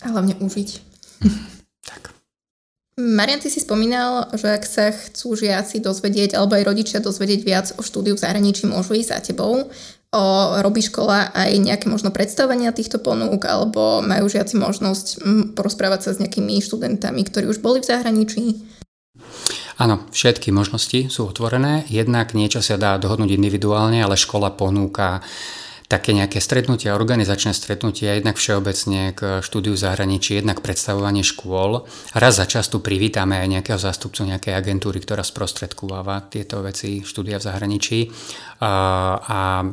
A 0.04 0.12
hlavne 0.12 0.36
užiť. 0.44 0.70
tak. 1.88 2.12
Marian, 3.00 3.40
ty 3.40 3.48
si 3.48 3.64
spomínal, 3.64 4.28
že 4.36 4.52
ak 4.52 4.64
sa 4.68 4.92
chcú 4.92 5.32
žiaci 5.32 5.80
dozvedieť, 5.80 6.36
alebo 6.36 6.60
aj 6.60 6.66
rodičia 6.66 6.98
dozvedieť 7.00 7.40
viac 7.40 7.66
o 7.78 7.82
štúdiu 7.86 8.18
v 8.18 8.22
zahraničí, 8.26 8.68
môžu 8.68 9.00
ísť 9.00 9.10
za 9.16 9.18
tebou 9.32 9.70
o, 10.12 10.22
robí 10.64 10.80
škola 10.84 11.32
aj 11.34 11.50
nejaké 11.58 11.86
možno 11.88 12.14
predstavenia 12.14 12.72
týchto 12.72 13.00
ponúk 13.00 13.44
alebo 13.44 14.00
majú 14.00 14.28
žiaci 14.28 14.56
možnosť 14.56 15.06
porozprávať 15.52 16.00
sa 16.08 16.10
s 16.16 16.20
nejakými 16.22 16.60
študentami, 16.60 17.20
ktorí 17.26 17.48
už 17.48 17.60
boli 17.60 17.80
v 17.84 17.88
zahraničí? 17.88 18.42
Áno, 19.78 20.10
všetky 20.10 20.50
možnosti 20.50 21.06
sú 21.06 21.30
otvorené. 21.30 21.86
Jednak 21.86 22.34
niečo 22.34 22.58
sa 22.58 22.74
dá 22.74 22.98
dohodnúť 22.98 23.38
individuálne, 23.38 24.02
ale 24.02 24.18
škola 24.18 24.50
ponúka 24.50 25.22
také 25.88 26.12
nejaké 26.12 26.36
stretnutia, 26.44 26.92
organizačné 26.92 27.56
stretnutia, 27.56 28.20
jednak 28.20 28.36
všeobecne 28.36 29.16
k 29.16 29.40
štúdiu 29.40 29.72
zahraničí, 29.72 30.36
jednak 30.36 30.60
predstavovanie 30.60 31.24
škôl. 31.24 31.88
Raz 32.12 32.36
za 32.36 32.44
čas 32.44 32.68
tu 32.68 32.84
privítame 32.84 33.40
aj 33.40 33.48
nejakého 33.48 33.80
zástupcu 33.80 34.28
nejakej 34.28 34.52
agentúry, 34.52 35.00
ktorá 35.00 35.24
sprostredkováva 35.24 36.28
tieto 36.28 36.60
veci 36.60 37.00
štúdia 37.00 37.40
v 37.40 37.46
zahraničí. 37.48 37.98
A, 38.58 38.74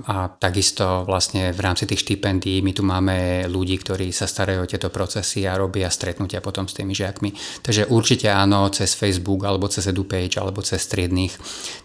a, 0.05 0.17
takisto 0.37 1.09
vlastne 1.09 1.49
v 1.49 1.57
rámci 1.57 1.89
tých 1.89 2.05
štipendií 2.05 2.61
my 2.61 2.69
tu 2.69 2.85
máme 2.85 3.49
ľudí, 3.49 3.81
ktorí 3.81 4.13
sa 4.13 4.29
starajú 4.29 4.61
o 4.61 4.69
tieto 4.69 4.93
procesy 4.93 5.49
a 5.49 5.57
robia 5.57 5.89
stretnutia 5.89 6.37
potom 6.37 6.69
s 6.69 6.77
tými 6.77 6.93
žiakmi. 6.93 7.33
Takže 7.65 7.89
určite 7.89 8.29
áno, 8.29 8.69
cez 8.69 8.93
Facebook 8.93 9.41
alebo 9.41 9.65
cez 9.65 9.89
EduPage 9.89 10.37
alebo 10.37 10.61
cez 10.61 10.85
striedných 10.85 11.33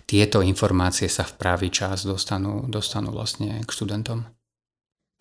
tieto 0.04 0.44
informácie 0.44 1.08
sa 1.08 1.24
v 1.24 1.40
pravý 1.40 1.72
čas 1.72 2.04
dostanú, 2.04 2.68
dostanú 2.68 3.16
vlastne 3.16 3.64
k 3.64 3.70
študentom. 3.72 4.28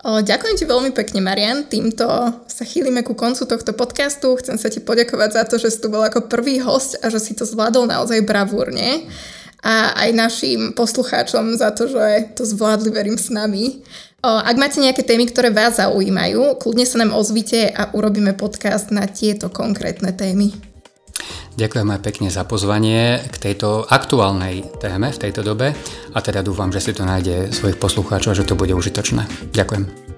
Ďakujem 0.00 0.56
ti 0.56 0.64
veľmi 0.64 0.96
pekne, 0.96 1.20
Marian. 1.20 1.68
Týmto 1.68 2.08
sa 2.48 2.64
chýlime 2.64 3.04
ku 3.04 3.12
koncu 3.12 3.44
tohto 3.44 3.76
podcastu. 3.76 4.32
Chcem 4.40 4.56
sa 4.56 4.72
ti 4.72 4.80
poďakovať 4.80 5.30
za 5.36 5.42
to, 5.44 5.60
že 5.60 5.76
si 5.76 5.78
tu 5.84 5.92
bol 5.92 6.00
ako 6.00 6.24
prvý 6.24 6.56
host 6.56 6.96
a 7.04 7.12
že 7.12 7.20
si 7.20 7.36
to 7.36 7.44
zvládol 7.44 7.84
naozaj 7.84 8.24
bravúrne. 8.24 9.04
A 9.60 9.92
aj 10.06 10.10
našim 10.16 10.60
poslucháčom 10.72 11.56
za 11.56 11.70
to, 11.76 11.88
že 11.88 12.32
to 12.36 12.48
zvládli, 12.48 12.90
verím, 12.92 13.20
s 13.20 13.28
nami. 13.28 13.84
Ak 14.20 14.56
máte 14.60 14.80
nejaké 14.84 15.00
témy, 15.00 15.28
ktoré 15.32 15.48
vás 15.48 15.80
zaujímajú, 15.80 16.60
kľudne 16.60 16.84
sa 16.84 17.00
nám 17.00 17.16
ozvite 17.16 17.72
a 17.72 17.88
urobíme 17.92 18.36
podcast 18.36 18.92
na 18.92 19.08
tieto 19.08 19.48
konkrétne 19.48 20.12
témy. 20.12 20.52
Ďakujem 21.56 21.88
aj 21.92 22.00
pekne 22.00 22.28
za 22.32 22.48
pozvanie 22.48 23.20
k 23.20 23.36
tejto 23.36 23.84
aktuálnej 23.84 24.64
téme 24.80 25.12
v 25.12 25.20
tejto 25.20 25.44
dobe 25.44 25.76
a 26.14 26.18
teda 26.24 26.40
dúfam, 26.40 26.72
že 26.72 26.80
si 26.80 26.96
to 26.96 27.04
nájde 27.04 27.52
svojich 27.52 27.76
poslucháčov 27.76 28.32
a 28.32 28.38
že 28.38 28.48
to 28.48 28.56
bude 28.56 28.72
užitočné. 28.72 29.52
Ďakujem. 29.52 30.09